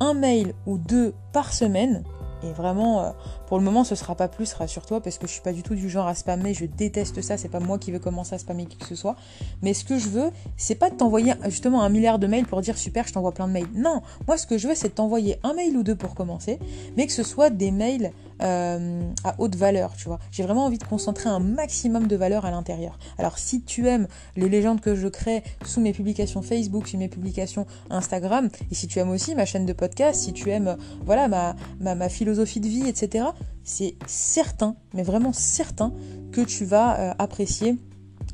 un 0.00 0.14
mail 0.14 0.54
ou 0.66 0.78
deux 0.78 1.14
par 1.32 1.52
semaine 1.52 2.02
et 2.44 2.52
vraiment, 2.52 3.02
euh, 3.02 3.10
pour 3.46 3.58
le 3.58 3.64
moment, 3.64 3.84
ce 3.84 3.94
sera 3.94 4.14
pas 4.14 4.28
plus, 4.28 4.52
rassure-toi, 4.52 5.00
parce 5.00 5.18
que 5.18 5.26
je 5.26 5.32
suis 5.32 5.42
pas 5.42 5.52
du 5.52 5.62
tout 5.62 5.74
du 5.74 5.88
genre 5.88 6.06
à 6.06 6.14
spammer. 6.14 6.54
Je 6.54 6.64
déteste 6.66 7.20
ça. 7.22 7.36
C'est 7.36 7.48
pas 7.48 7.60
moi 7.60 7.78
qui 7.78 7.92
veux 7.92 7.98
commencer 7.98 8.34
à 8.34 8.38
spammer 8.38 8.66
qui 8.66 8.76
que 8.76 8.86
ce 8.86 8.94
soit. 8.94 9.16
Mais 9.62 9.74
ce 9.74 9.84
que 9.84 9.98
je 9.98 10.08
veux, 10.08 10.30
c'est 10.56 10.74
pas 10.74 10.90
de 10.90 10.96
t'envoyer 10.96 11.34
justement 11.44 11.82
un 11.82 11.88
milliard 11.88 12.18
de 12.18 12.26
mails 12.26 12.46
pour 12.46 12.60
dire 12.60 12.76
super, 12.76 13.06
je 13.06 13.12
t'envoie 13.12 13.32
plein 13.32 13.46
de 13.46 13.52
mails. 13.52 13.68
Non, 13.74 14.02
moi, 14.26 14.36
ce 14.36 14.46
que 14.46 14.58
je 14.58 14.68
veux, 14.68 14.74
c'est 14.74 14.88
de 14.88 14.94
t'envoyer 14.94 15.38
un 15.42 15.54
mail 15.54 15.76
ou 15.76 15.82
deux 15.82 15.96
pour 15.96 16.14
commencer, 16.14 16.58
mais 16.96 17.06
que 17.06 17.12
ce 17.12 17.22
soit 17.22 17.50
des 17.50 17.70
mails 17.70 18.12
euh, 18.42 19.02
à 19.24 19.34
haute 19.38 19.56
valeur, 19.56 19.94
tu 19.96 20.08
vois. 20.08 20.18
J'ai 20.30 20.42
vraiment 20.42 20.64
envie 20.64 20.78
de 20.78 20.84
concentrer 20.84 21.28
un 21.28 21.38
maximum 21.38 22.06
de 22.06 22.16
valeur 22.16 22.44
à 22.44 22.50
l'intérieur. 22.50 22.98
Alors, 23.18 23.38
si 23.38 23.62
tu 23.62 23.86
aimes 23.88 24.08
les 24.36 24.48
légendes 24.48 24.80
que 24.80 24.94
je 24.94 25.08
crée 25.08 25.42
sous 25.64 25.80
mes 25.80 25.92
publications 25.92 26.42
Facebook, 26.42 26.88
sous 26.88 26.98
mes 26.98 27.08
publications 27.08 27.66
Instagram, 27.90 28.48
et 28.70 28.74
si 28.74 28.88
tu 28.88 28.98
aimes 28.98 29.10
aussi 29.10 29.34
ma 29.34 29.44
chaîne 29.44 29.66
de 29.66 29.72
podcast, 29.72 30.20
si 30.20 30.32
tu 30.32 30.50
aimes, 30.50 30.76
voilà, 31.04 31.28
ma, 31.28 32.08
philosophie 32.08 32.60
de 32.60 32.68
vie, 32.68 32.88
etc., 32.88 33.26
c'est 33.64 33.94
certain, 34.06 34.74
mais 34.92 35.02
vraiment 35.02 35.32
certain, 35.32 35.92
que 36.32 36.40
tu 36.40 36.64
vas 36.64 36.98
euh, 36.98 37.14
apprécier 37.18 37.76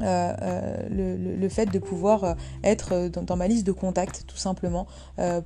euh, 0.00 0.34
euh, 0.42 1.36
le, 1.40 1.48
fait 1.48 1.66
de 1.66 1.78
pouvoir 1.78 2.36
être 2.62 3.08
dans, 3.08 3.36
ma 3.36 3.48
liste 3.48 3.66
de 3.66 3.72
contacts 3.72 4.24
tout 4.26 4.36
simplement 4.36 4.86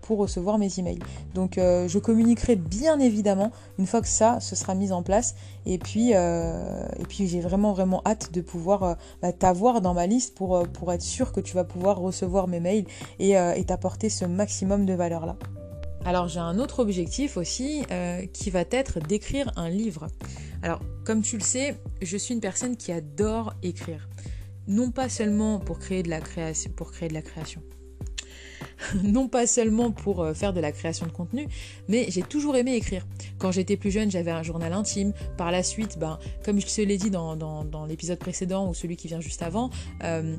pour 0.02 0.18
recevoir 0.18 0.58
mes 0.58 0.78
emails. 0.78 0.98
Donc 1.34 1.54
je 1.56 1.98
communiquerai 1.98 2.56
bien 2.56 2.98
évidemment 2.98 3.52
une 3.78 3.86
fois 3.86 4.00
que 4.00 4.08
ça 4.08 4.40
se 4.40 4.56
sera 4.56 4.74
mis 4.74 4.90
en 4.90 5.02
place 5.02 5.36
et 5.64 5.78
puis, 5.78 6.12
puis 7.08 7.28
j'ai 7.28 7.40
vraiment 7.40 7.72
vraiment 7.72 8.02
hâte 8.04 8.32
de 8.32 8.40
pouvoir 8.40 8.96
bah, 9.22 9.32
t'avoir 9.32 9.80
dans 9.80 9.94
ma 9.94 10.06
liste 10.06 10.34
pour, 10.34 10.66
pour 10.68 10.92
être 10.92 11.02
sûr 11.02 11.32
que 11.32 11.40
tu 11.40 11.54
vas 11.54 11.64
pouvoir 11.64 11.98
recevoir 11.98 12.48
mes 12.48 12.60
mails 12.60 12.86
et 13.20 13.64
t'apporter 13.64 14.08
ce 14.08 14.24
maximum 14.24 14.86
de 14.86 14.94
valeur 14.94 15.24
là. 15.26 15.36
Alors 16.04 16.26
j'ai 16.26 16.40
un 16.40 16.58
autre 16.58 16.80
objectif 16.80 17.36
aussi 17.36 17.84
euh, 17.90 18.26
qui 18.32 18.50
va 18.50 18.64
être 18.70 18.98
d'écrire 18.98 19.52
un 19.56 19.68
livre. 19.68 20.08
Alors 20.62 20.80
comme 21.04 21.22
tu 21.22 21.36
le 21.36 21.42
sais, 21.42 21.76
je 22.00 22.16
suis 22.16 22.34
une 22.34 22.40
personne 22.40 22.76
qui 22.76 22.90
adore 22.92 23.54
écrire. 23.62 24.08
Non 24.68 24.90
pas 24.90 25.08
seulement 25.08 25.58
pour 25.58 25.78
créer 25.78 26.02
de 26.02 26.10
la 26.10 26.20
création, 26.20 26.72
non 29.02 29.28
pas 29.28 29.46
seulement 29.46 29.90
pour 29.90 30.22
euh, 30.22 30.34
faire 30.34 30.52
de 30.52 30.60
la 30.60 30.72
création 30.72 31.06
de 31.06 31.12
contenu, 31.12 31.48
mais 31.88 32.06
j'ai 32.08 32.22
toujours 32.22 32.56
aimé 32.56 32.74
écrire. 32.74 33.06
Quand 33.38 33.52
j'étais 33.52 33.76
plus 33.76 33.90
jeune, 33.90 34.10
j'avais 34.10 34.30
un 34.30 34.42
journal 34.42 34.72
intime. 34.72 35.12
Par 35.36 35.50
la 35.50 35.62
suite, 35.62 35.98
ben, 35.98 36.18
comme 36.44 36.60
je 36.60 36.66
te 36.66 36.80
l'ai 36.80 36.98
dit 36.98 37.10
dans, 37.10 37.86
l'épisode 37.88 38.18
précédent 38.18 38.68
ou 38.68 38.74
celui 38.74 38.96
qui 38.96 39.08
vient 39.08 39.20
juste 39.20 39.42
avant, 39.42 39.70
euh, 40.04 40.36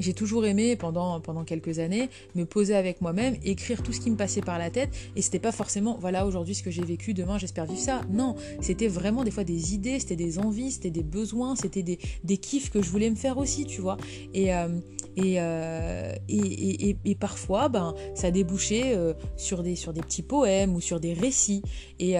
j'ai 0.00 0.14
toujours 0.14 0.44
aimé 0.46 0.76
pendant, 0.76 1.20
pendant 1.20 1.44
quelques 1.44 1.78
années 1.78 2.08
me 2.34 2.44
poser 2.44 2.74
avec 2.74 3.00
moi-même, 3.00 3.36
écrire 3.44 3.82
tout 3.82 3.92
ce 3.92 4.00
qui 4.00 4.10
me 4.10 4.16
passait 4.16 4.40
par 4.40 4.58
la 4.58 4.70
tête 4.70 4.90
et 5.16 5.22
c'était 5.22 5.38
pas 5.38 5.52
forcément 5.52 5.96
voilà 6.00 6.26
aujourd'hui 6.26 6.54
ce 6.54 6.62
que 6.62 6.70
j'ai 6.70 6.84
vécu, 6.84 7.14
demain 7.14 7.38
j'espère 7.38 7.66
vivre 7.66 7.80
ça. 7.80 8.02
Non, 8.10 8.34
c'était 8.60 8.88
vraiment 8.88 9.24
des 9.24 9.30
fois 9.30 9.44
des 9.44 9.74
idées, 9.74 10.00
c'était 10.00 10.16
des 10.16 10.38
envies, 10.38 10.72
c'était 10.72 10.90
des 10.90 11.02
besoins, 11.02 11.56
c'était 11.56 11.82
des, 11.82 11.98
des 12.24 12.36
kiffs 12.36 12.70
que 12.70 12.82
je 12.82 12.90
voulais 12.90 13.10
me 13.10 13.16
faire 13.16 13.38
aussi, 13.38 13.66
tu 13.66 13.80
vois. 13.80 13.96
Et, 14.34 14.54
euh, 14.54 14.68
euh, 15.18 16.14
et, 16.28 16.88
et, 16.88 16.96
et, 17.04 17.14
parfois, 17.14 17.68
ben, 17.68 17.94
ça 18.14 18.30
débouchait 18.30 18.94
euh, 18.96 19.12
sur, 19.36 19.62
des, 19.62 19.76
sur 19.76 19.92
des 19.92 20.00
petits 20.00 20.22
poèmes 20.22 20.74
ou 20.74 20.80
sur 20.80 21.00
des 21.00 21.12
récits. 21.12 21.62
Et, 21.98 22.16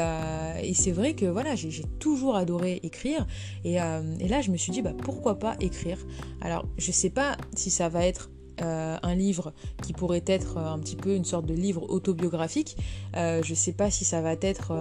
c'est 0.75 0.93
vrai 0.93 1.15
que 1.15 1.27
voilà, 1.27 1.55
j'ai 1.55 1.85
toujours 1.99 2.37
adoré 2.37 2.81
écrire. 2.83 3.27
Et, 3.65 3.75
là, 3.75 4.41
je 4.43 4.51
me 4.51 4.57
suis 4.57 4.73
dit, 4.73 4.83
bah, 4.83 4.93
pourquoi 5.03 5.39
pas 5.39 5.57
écrire? 5.61 5.99
Alors, 6.41 6.67
je 6.79 6.91
sais 6.93 7.11
pas 7.11 7.37
si 7.55 7.70
ça 7.71 7.89
va 7.89 8.05
être 8.05 8.31
euh, 8.63 8.99
un 9.03 9.15
livre 9.15 9.55
qui 9.83 9.95
pourrait 9.95 10.25
être 10.27 10.59
euh, 10.59 10.73
un 10.73 10.79
petit 10.79 10.97
peu 10.97 11.15
une 11.15 11.25
sorte 11.25 11.47
de 11.47 11.55
livre 11.55 11.89
autobiographique. 11.89 12.77
Euh, 13.17 13.43
je 13.43 13.53
ne 13.53 13.57
sais 13.57 13.73
pas 13.73 13.91
si 13.91 14.05
ça 14.05 14.21
va 14.21 14.35
être 14.41 14.73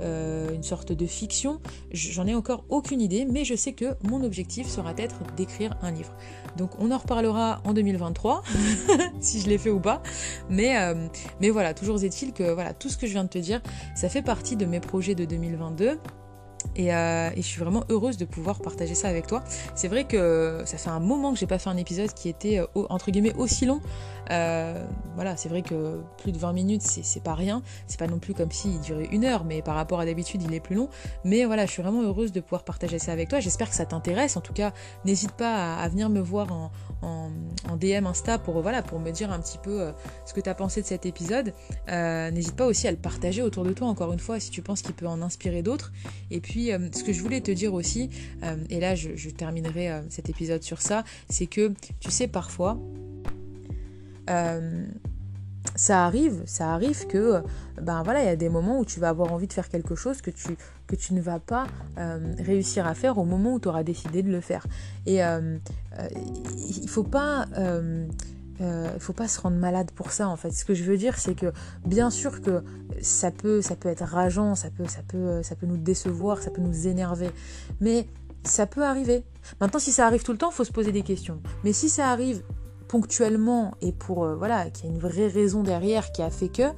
une 0.00 0.62
sorte 0.62 0.92
de 0.92 1.06
fiction. 1.06 1.60
J'en 1.92 2.26
ai 2.26 2.34
encore 2.34 2.64
aucune 2.68 3.00
idée, 3.00 3.24
mais 3.24 3.44
je 3.44 3.54
sais 3.54 3.72
que 3.72 3.96
mon 4.04 4.22
objectif 4.22 4.68
sera 4.68 4.94
d'être 4.94 5.16
d'écrire 5.36 5.76
un 5.82 5.90
livre. 5.90 6.14
Donc 6.56 6.70
on 6.78 6.90
en 6.90 6.98
reparlera 6.98 7.60
en 7.64 7.72
2023, 7.72 8.42
si 9.20 9.40
je 9.40 9.48
l'ai 9.48 9.58
fait 9.58 9.70
ou 9.70 9.80
pas. 9.80 10.02
Mais, 10.48 10.76
voilà, 11.50 11.74
toujours 11.74 12.02
est-il 12.02 12.32
que 12.32 12.52
voilà, 12.52 12.74
tout 12.74 12.88
ce 12.88 12.96
que 12.96 13.06
je 13.06 13.12
viens 13.12 13.24
de 13.24 13.28
te 13.28 13.38
dire, 13.38 13.60
ça 13.94 14.08
fait 14.08 14.22
partie 14.22 14.56
de 14.56 14.66
mes 14.66 14.80
projets 14.80 15.14
de 15.14 15.24
2022. 15.24 15.98
Euh, 16.78 17.30
et, 17.34 17.42
je 17.42 17.46
suis 17.46 17.60
vraiment 17.60 17.84
heureuse 17.88 18.16
de 18.16 18.24
pouvoir 18.24 18.60
partager 18.60 18.94
ça 18.94 19.08
avec 19.08 19.26
toi. 19.26 19.42
C'est 19.74 19.88
vrai 19.88 20.04
que 20.04 20.62
ça 20.64 20.78
fait 20.78 20.90
un 20.90 21.00
moment 21.00 21.32
que 21.32 21.38
j'ai 21.38 21.46
pas 21.46 21.58
fait 21.58 21.70
un 21.70 21.76
épisode 21.76 22.12
qui 22.12 22.28
était 22.28 22.58
euh, 22.58 22.66
entre 22.74 23.10
guillemets 23.10 23.34
aussi 23.34 23.66
long. 23.66 23.80
Euh, 24.30 24.84
voilà, 25.14 25.36
c'est 25.36 25.48
vrai 25.48 25.62
que 25.62 26.00
plus 26.18 26.32
de 26.32 26.38
20 26.38 26.52
minutes, 26.52 26.82
c'est 26.82 27.22
pas 27.22 27.34
rien. 27.34 27.62
C'est 27.86 27.98
pas 27.98 28.08
non 28.08 28.18
plus 28.18 28.34
comme 28.34 28.50
s'il 28.50 28.80
durait 28.80 29.08
une 29.12 29.24
heure, 29.24 29.44
mais 29.44 29.62
par 29.62 29.74
rapport 29.74 30.00
à 30.00 30.06
d'habitude, 30.06 30.42
il 30.42 30.52
est 30.54 30.60
plus 30.60 30.74
long. 30.74 30.88
Mais 31.24 31.44
voilà, 31.44 31.66
je 31.66 31.72
suis 31.72 31.82
vraiment 31.82 32.02
heureuse 32.02 32.32
de 32.32 32.40
pouvoir 32.40 32.64
partager 32.64 32.98
ça 32.98 33.12
avec 33.12 33.28
toi. 33.28 33.40
J'espère 33.40 33.70
que 33.70 33.76
ça 33.76 33.86
t'intéresse. 33.86 34.36
En 34.36 34.40
tout 34.40 34.52
cas, 34.52 34.72
n'hésite 35.04 35.32
pas 35.32 35.76
à, 35.76 35.88
venir 35.88 36.08
me 36.08 36.20
voir 36.20 36.52
en, 36.52 36.70
DM 37.76 38.06
Insta 38.06 38.38
pour, 38.38 38.62
voilà, 38.62 38.82
pour 38.82 38.98
me 38.98 39.10
dire 39.10 39.30
un 39.30 39.38
petit 39.38 39.58
peu 39.58 39.92
ce 40.24 40.32
que 40.32 40.40
tu 40.40 40.48
as 40.48 40.54
pensé 40.54 40.80
de 40.80 40.86
cet 40.86 41.06
épisode. 41.06 41.52
n'hésite 41.88 42.56
pas 42.56 42.66
aussi 42.66 42.88
à 42.88 42.90
le 42.90 42.96
partager 42.96 43.42
autour 43.42 43.64
de 43.64 43.72
toi, 43.72 43.86
encore 43.86 44.12
une 44.12 44.18
fois, 44.18 44.40
si 44.40 44.50
tu 44.50 44.62
penses 44.62 44.82
qu'il 44.82 44.94
peut 44.94 45.06
en 45.06 45.22
inspirer 45.22 45.62
d'autres. 45.62 45.92
Et 46.30 46.40
puis, 46.40 46.55
euh, 46.56 46.88
ce 46.92 47.04
que 47.04 47.12
je 47.12 47.22
voulais 47.22 47.40
te 47.40 47.50
dire 47.50 47.74
aussi, 47.74 48.10
euh, 48.42 48.56
et 48.70 48.80
là 48.80 48.94
je, 48.94 49.30
terminerai 49.30 49.90
euh, 49.90 50.00
cet 50.08 50.28
épisode 50.28 50.62
sur 50.62 50.80
ça, 50.80 51.04
c'est 51.28 51.46
que 51.46 51.72
tu 52.00 52.10
sais 52.10 52.28
parfois, 52.28 52.78
ça 55.76 56.04
arrive, 56.04 56.42
ça 56.46 56.72
arrive 56.72 57.06
que 57.06 57.42
ben 57.80 58.02
voilà, 58.02 58.22
il 58.22 58.26
y 58.26 58.30
a 58.30 58.36
des 58.36 58.48
moments 58.48 58.80
où 58.80 58.84
tu 58.84 58.98
vas 58.98 59.10
avoir 59.10 59.32
envie 59.32 59.46
de 59.46 59.52
faire 59.52 59.68
quelque 59.68 59.94
chose 59.94 60.20
que 60.20 60.30
tu, 60.30 60.56
que 60.86 60.96
tu 60.96 61.14
ne 61.14 61.20
vas 61.20 61.38
pas 61.38 61.66
réussir 62.38 62.86
à 62.86 62.94
faire 62.94 63.18
au 63.18 63.24
moment 63.24 63.54
où 63.54 63.60
tu 63.60 63.68
auras 63.68 63.84
décidé 63.84 64.22
de 64.22 64.30
le 64.30 64.40
faire. 64.40 64.66
Et 65.06 65.20
il 65.20 66.88
faut 66.88 67.04
pas 67.04 67.46
il 68.58 68.64
euh, 68.64 68.98
faut 68.98 69.12
pas 69.12 69.28
se 69.28 69.40
rendre 69.40 69.56
malade 69.56 69.90
pour 69.90 70.12
ça 70.12 70.28
en 70.28 70.36
fait. 70.36 70.50
Ce 70.50 70.64
que 70.64 70.74
je 70.74 70.84
veux 70.84 70.96
dire, 70.96 71.18
c'est 71.18 71.34
que 71.34 71.52
bien 71.84 72.10
sûr 72.10 72.40
que 72.40 72.62
ça 73.02 73.30
peut, 73.30 73.60
ça 73.60 73.76
peut 73.76 73.88
être 73.88 74.04
rageant, 74.04 74.54
ça 74.54 74.70
peut, 74.70 74.86
ça 74.86 75.00
peut, 75.06 75.42
ça 75.42 75.56
peut 75.56 75.66
nous 75.66 75.76
décevoir, 75.76 76.42
ça 76.42 76.50
peut 76.50 76.62
nous 76.62 76.86
énerver, 76.86 77.30
mais 77.80 78.06
ça 78.44 78.66
peut 78.66 78.84
arriver. 78.84 79.24
Maintenant, 79.60 79.80
si 79.80 79.92
ça 79.92 80.06
arrive 80.06 80.22
tout 80.22 80.32
le 80.32 80.38
temps, 80.38 80.50
faut 80.50 80.64
se 80.64 80.72
poser 80.72 80.92
des 80.92 81.02
questions. 81.02 81.40
Mais 81.64 81.72
si 81.72 81.88
ça 81.88 82.08
arrive 82.10 82.42
ponctuellement 82.88 83.74
et 83.80 83.92
pour 83.92 84.24
euh, 84.24 84.34
voilà, 84.36 84.70
qu'il 84.70 84.86
y 84.86 84.88
a 84.88 84.92
une 84.92 85.00
vraie 85.00 85.28
raison 85.28 85.62
derrière 85.62 86.12
qui 86.12 86.22
a 86.22 86.30
fait 86.30 86.48
que, 86.48 86.70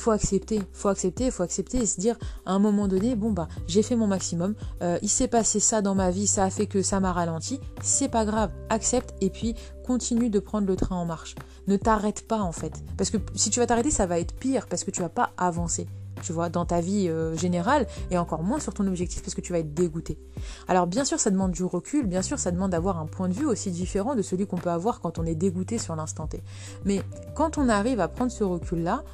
faut 0.00 0.10
accepter, 0.10 0.62
faut 0.72 0.88
accepter, 0.88 1.30
faut 1.30 1.42
accepter 1.42 1.78
et 1.78 1.86
se 1.86 2.00
dire 2.00 2.16
à 2.46 2.52
un 2.52 2.58
moment 2.58 2.88
donné, 2.88 3.16
bon 3.16 3.30
bah 3.30 3.48
j'ai 3.66 3.82
fait 3.82 3.96
mon 3.96 4.06
maximum, 4.06 4.54
euh, 4.82 4.98
il 5.02 5.08
s'est 5.08 5.28
passé 5.28 5.60
ça 5.60 5.82
dans 5.82 5.94
ma 5.94 6.10
vie, 6.10 6.26
ça 6.26 6.44
a 6.44 6.50
fait 6.50 6.66
que 6.66 6.82
ça 6.82 7.00
m'a 7.00 7.12
ralenti, 7.12 7.60
c'est 7.82 8.08
pas 8.08 8.24
grave, 8.24 8.50
accepte 8.68 9.14
et 9.20 9.30
puis 9.30 9.54
continue 9.86 10.30
de 10.30 10.38
prendre 10.38 10.66
le 10.66 10.76
train 10.76 10.96
en 10.96 11.04
marche. 11.04 11.34
Ne 11.66 11.76
t'arrête 11.76 12.26
pas 12.26 12.40
en 12.40 12.52
fait, 12.52 12.82
parce 12.96 13.10
que 13.10 13.18
si 13.34 13.50
tu 13.50 13.60
vas 13.60 13.66
t'arrêter, 13.66 13.90
ça 13.90 14.06
va 14.06 14.18
être 14.18 14.34
pire 14.34 14.66
parce 14.66 14.84
que 14.84 14.90
tu 14.90 15.02
vas 15.02 15.08
pas 15.08 15.30
avancer. 15.36 15.86
Tu 16.22 16.32
vois, 16.32 16.48
dans 16.48 16.64
ta 16.64 16.80
vie 16.80 17.08
euh, 17.08 17.36
générale 17.36 17.86
et 18.10 18.18
encore 18.18 18.42
moins 18.42 18.58
sur 18.58 18.74
ton 18.74 18.86
objectif 18.86 19.22
parce 19.22 19.34
que 19.34 19.40
tu 19.40 19.52
vas 19.52 19.60
être 19.60 19.74
dégoûté. 19.74 20.18
Alors, 20.66 20.86
bien 20.86 21.04
sûr, 21.04 21.18
ça 21.20 21.30
demande 21.30 21.52
du 21.52 21.64
recul, 21.64 22.06
bien 22.06 22.22
sûr, 22.22 22.38
ça 22.38 22.50
demande 22.50 22.72
d'avoir 22.72 22.98
un 22.98 23.06
point 23.06 23.28
de 23.28 23.34
vue 23.34 23.46
aussi 23.46 23.70
différent 23.70 24.14
de 24.14 24.22
celui 24.22 24.46
qu'on 24.46 24.56
peut 24.56 24.70
avoir 24.70 25.00
quand 25.00 25.18
on 25.18 25.24
est 25.24 25.34
dégoûté 25.34 25.78
sur 25.78 25.94
l'instant 25.96 26.26
T. 26.26 26.42
Mais 26.84 27.02
quand 27.34 27.58
on 27.58 27.68
arrive 27.68 28.00
à 28.00 28.08
prendre 28.08 28.32
ce 28.32 28.44
recul-là, 28.44 29.04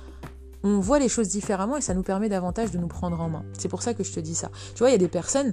on 0.64 0.80
voit 0.80 0.98
les 0.98 1.08
choses 1.08 1.28
différemment 1.28 1.76
et 1.76 1.80
ça 1.82 1.94
nous 1.94 2.02
permet 2.02 2.28
davantage 2.28 2.72
de 2.72 2.78
nous 2.78 2.88
prendre 2.88 3.20
en 3.20 3.28
main. 3.28 3.44
C'est 3.56 3.68
pour 3.68 3.82
ça 3.82 3.94
que 3.94 4.02
je 4.02 4.12
te 4.12 4.18
dis 4.18 4.34
ça. 4.34 4.50
Tu 4.74 4.78
vois, 4.78 4.88
il 4.88 4.92
y 4.92 4.96
a 4.96 4.98
des 4.98 5.08
personnes 5.08 5.52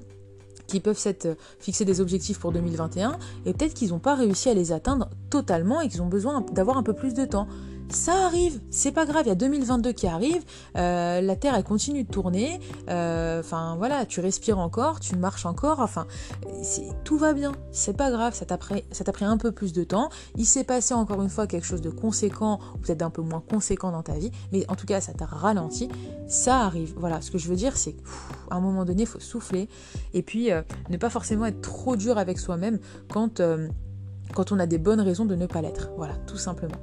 qui 0.67 0.79
peuvent 0.79 0.97
s'être 0.97 1.25
euh, 1.25 1.35
fixés 1.59 1.83
des 1.83 1.99
objectifs 1.99 2.39
pour 2.39 2.53
2021 2.53 3.17
et 3.45 3.53
peut-être 3.53 3.73
qu'ils 3.73 3.89
n'ont 3.89 3.99
pas 3.99 4.15
réussi 4.15 4.49
à 4.49 4.53
les 4.53 4.71
atteindre 4.71 5.09
totalement 5.29 5.81
et 5.81 5.89
qu'ils 5.89 6.01
ont 6.01 6.07
besoin 6.07 6.41
d'avoir 6.53 6.77
un 6.77 6.83
peu 6.83 6.93
plus 6.93 7.13
de 7.13 7.25
temps. 7.25 7.47
Ça 7.89 8.25
arrive, 8.25 8.61
c'est 8.69 8.91
pas 8.91 9.05
grave, 9.05 9.23
il 9.25 9.29
y 9.29 9.31
a 9.31 9.35
2022 9.35 9.91
qui 9.91 10.07
arrive, 10.07 10.43
euh, 10.77 11.19
la 11.19 11.35
Terre 11.35 11.55
elle 11.55 11.63
continue 11.63 12.03
de 12.03 12.09
tourner, 12.09 12.59
euh, 12.89 13.41
enfin 13.41 13.75
voilà, 13.77 14.05
tu 14.05 14.21
respires 14.21 14.59
encore, 14.59 15.01
tu 15.01 15.15
marches 15.17 15.45
encore, 15.45 15.81
enfin 15.81 16.07
tout 17.03 17.17
va 17.17 17.33
bien, 17.33 17.51
c'est 17.71 17.95
pas 17.95 18.09
grave, 18.09 18.33
ça 18.33 18.45
t'a 18.45 18.57
pris, 18.57 18.83
pris 19.13 19.25
un 19.25 19.37
peu 19.37 19.51
plus 19.51 19.73
de 19.73 19.83
temps, 19.83 20.09
il 20.37 20.45
s'est 20.45 20.63
passé 20.63 20.93
encore 20.93 21.21
une 21.21 21.29
fois 21.29 21.47
quelque 21.47 21.65
chose 21.65 21.81
de 21.81 21.89
conséquent, 21.89 22.59
ou 22.75 22.77
peut-être 22.77 22.99
d'un 22.99 23.09
peu 23.09 23.21
moins 23.21 23.43
conséquent 23.47 23.91
dans 23.91 24.03
ta 24.03 24.13
vie, 24.13 24.31
mais 24.53 24.65
en 24.69 24.75
tout 24.75 24.85
cas 24.85 25.01
ça 25.01 25.13
t'a 25.13 25.25
ralenti, 25.25 25.89
ça 26.27 26.61
arrive, 26.61 26.93
voilà, 26.95 27.21
ce 27.21 27.29
que 27.29 27.37
je 27.37 27.49
veux 27.49 27.57
dire 27.57 27.75
c'est 27.75 27.93
qu'à 27.93 28.55
un 28.55 28.61
moment 28.61 28.85
donné 28.85 29.03
il 29.03 29.07
faut 29.07 29.19
souffler, 29.19 29.67
et 30.13 30.21
puis 30.21 30.51
euh, 30.51 30.61
ne 30.89 30.95
pas 30.97 31.09
forcément 31.09 31.45
être 31.45 31.61
trop 31.61 31.97
dur 31.97 32.17
avec 32.17 32.39
soi-même 32.39 32.79
quand 33.09 33.41
quand 34.31 34.51
on 34.51 34.59
a 34.59 34.65
des 34.65 34.77
bonnes 34.77 35.01
raisons 35.01 35.25
de 35.25 35.35
ne 35.35 35.45
pas 35.45 35.61
l'être. 35.61 35.89
Voilà, 35.97 36.15
tout 36.27 36.37
simplement. 36.37 36.77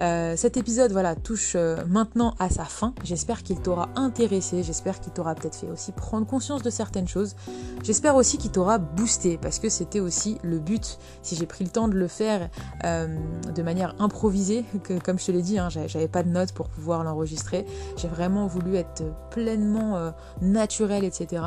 Euh, 0.00 0.36
cet 0.36 0.56
épisode 0.56 0.92
voilà, 0.92 1.16
touche 1.16 1.54
euh, 1.56 1.76
maintenant 1.86 2.34
à 2.38 2.50
sa 2.50 2.64
fin. 2.64 2.94
J'espère 3.02 3.42
qu'il 3.42 3.60
t'aura 3.60 3.88
intéressé, 3.96 4.62
j'espère 4.62 5.00
qu'il 5.00 5.12
t'aura 5.12 5.34
peut-être 5.34 5.56
fait 5.56 5.68
aussi 5.68 5.92
prendre 5.92 6.26
conscience 6.26 6.62
de 6.62 6.70
certaines 6.70 7.08
choses. 7.08 7.34
J'espère 7.82 8.14
aussi 8.14 8.38
qu'il 8.38 8.52
t'aura 8.52 8.78
boosté, 8.78 9.38
parce 9.38 9.58
que 9.58 9.68
c'était 9.68 10.00
aussi 10.00 10.38
le 10.42 10.58
but. 10.58 10.98
Si 11.22 11.34
j'ai 11.34 11.46
pris 11.46 11.64
le 11.64 11.70
temps 11.70 11.88
de 11.88 11.94
le 11.94 12.06
faire 12.06 12.48
euh, 12.84 13.08
de 13.54 13.62
manière 13.62 13.94
improvisée, 13.98 14.64
comme 15.04 15.18
je 15.18 15.26
te 15.26 15.32
l'ai 15.32 15.42
dit, 15.42 15.58
hein, 15.58 15.68
j'avais 15.68 16.08
pas 16.08 16.22
de 16.22 16.28
notes 16.28 16.52
pour 16.52 16.68
pouvoir 16.68 17.02
l'enregistrer. 17.02 17.66
J'ai 17.96 18.08
vraiment 18.08 18.46
voulu 18.46 18.76
être 18.76 19.02
pleinement 19.30 20.12
naturel, 20.40 21.04
etc. 21.04 21.42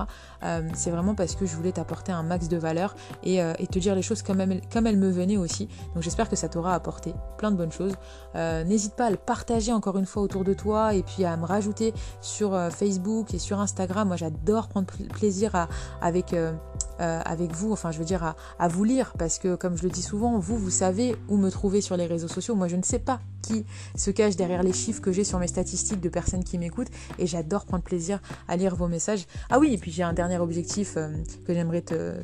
C'est 0.74 0.92
vraiment 0.92 1.16
parce 1.16 1.36
que 1.36 1.46
je 1.46 1.56
voulais 1.56 1.72
t'apporter 1.72 2.12
un 2.12 2.24
max 2.24 2.48
de 2.48 2.58
valeur 2.58 2.96
et, 3.24 3.42
te 3.72 3.80
dire 3.80 3.96
les 3.96 4.02
choses 4.02 4.22
comme 4.22 4.42
comme 4.72 4.88
elles 4.88 4.98
me 4.98 5.10
venaient 5.10 5.38
aussi. 5.38 5.70
Donc 5.94 6.04
j'espère 6.04 6.30
que 6.30 6.36
ça 6.36 6.50
t'aura 6.50 6.74
apporté 6.74 7.14
plein 7.38 7.52
de 7.52 7.56
bonnes 7.56 7.72
choses. 7.72 7.94
N'hésite 8.66 8.96
pas 8.96 9.08
à 9.08 9.10
le 9.10 9.18
partager 9.18 9.72
encore 9.72 9.98
une 9.98 10.06
fois 10.06 10.22
autour 10.22 10.44
de 10.44 10.54
toi 10.54 10.94
et 10.94 11.04
puis 11.04 11.26
à 11.26 11.36
me 11.38 11.46
rajouter 11.46 11.94
sur 12.22 12.54
euh, 12.54 12.70
Facebook 12.70 13.34
et 13.34 13.40
sur 13.40 13.60
Instagram. 13.60 14.08
Moi 14.08 14.18
j'adore 14.18 14.68
prendre 14.68 14.88
plaisir 15.14 15.68
avec, 16.02 16.34
euh, 16.34 16.54
avec 16.98 17.54
vous, 17.54 17.72
enfin 17.72 17.92
je 17.92 18.00
veux 18.00 18.06
dire 18.06 18.36
à, 18.60 18.68
vous 18.68 18.84
lire 18.84 19.14
parce 19.18 19.40
que 19.40 19.56
comme 19.56 19.78
je 19.78 19.84
le 19.84 19.90
dis 19.90 20.02
souvent, 20.02 20.40
vous, 20.40 20.58
vous 20.58 20.70
savez 20.70 21.16
où 21.30 21.38
me 21.38 21.50
trouver 21.50 21.82
sur 21.82 21.98
les 21.98 22.06
réseaux 22.06 22.28
sociaux. 22.28 22.56
Moi 22.56 22.68
je 22.68 22.76
ne 22.76 22.84
sais 22.84 23.00
pas 23.00 23.20
qui 23.42 23.66
se 23.96 24.12
cache 24.12 24.36
derrière 24.36 24.64
les 24.64 24.74
chiffres 24.74 25.02
que 25.02 25.12
j'ai 25.12 25.24
sur 25.24 25.40
mes 25.40 25.48
statistiques 25.48 26.02
de 26.02 26.10
personnes 26.10 26.44
qui 26.44 26.58
m'écoutent 26.58 26.92
et 27.18 27.28
j'adore 27.28 27.66
prendre 27.66 27.84
plaisir 27.84 28.20
à 28.48 28.56
lire 28.56 28.76
vos 28.76 28.88
messages. 28.88 29.26
Ah 29.50 29.60
oui, 29.60 29.74
et 29.74 29.78
puis 29.78 29.92
j'ai 29.92 30.04
un 30.04 30.14
dernier 30.14 30.38
objectif 30.38 30.96
que 30.96 31.54
j'aimerais 31.54 31.82
te 31.82 32.24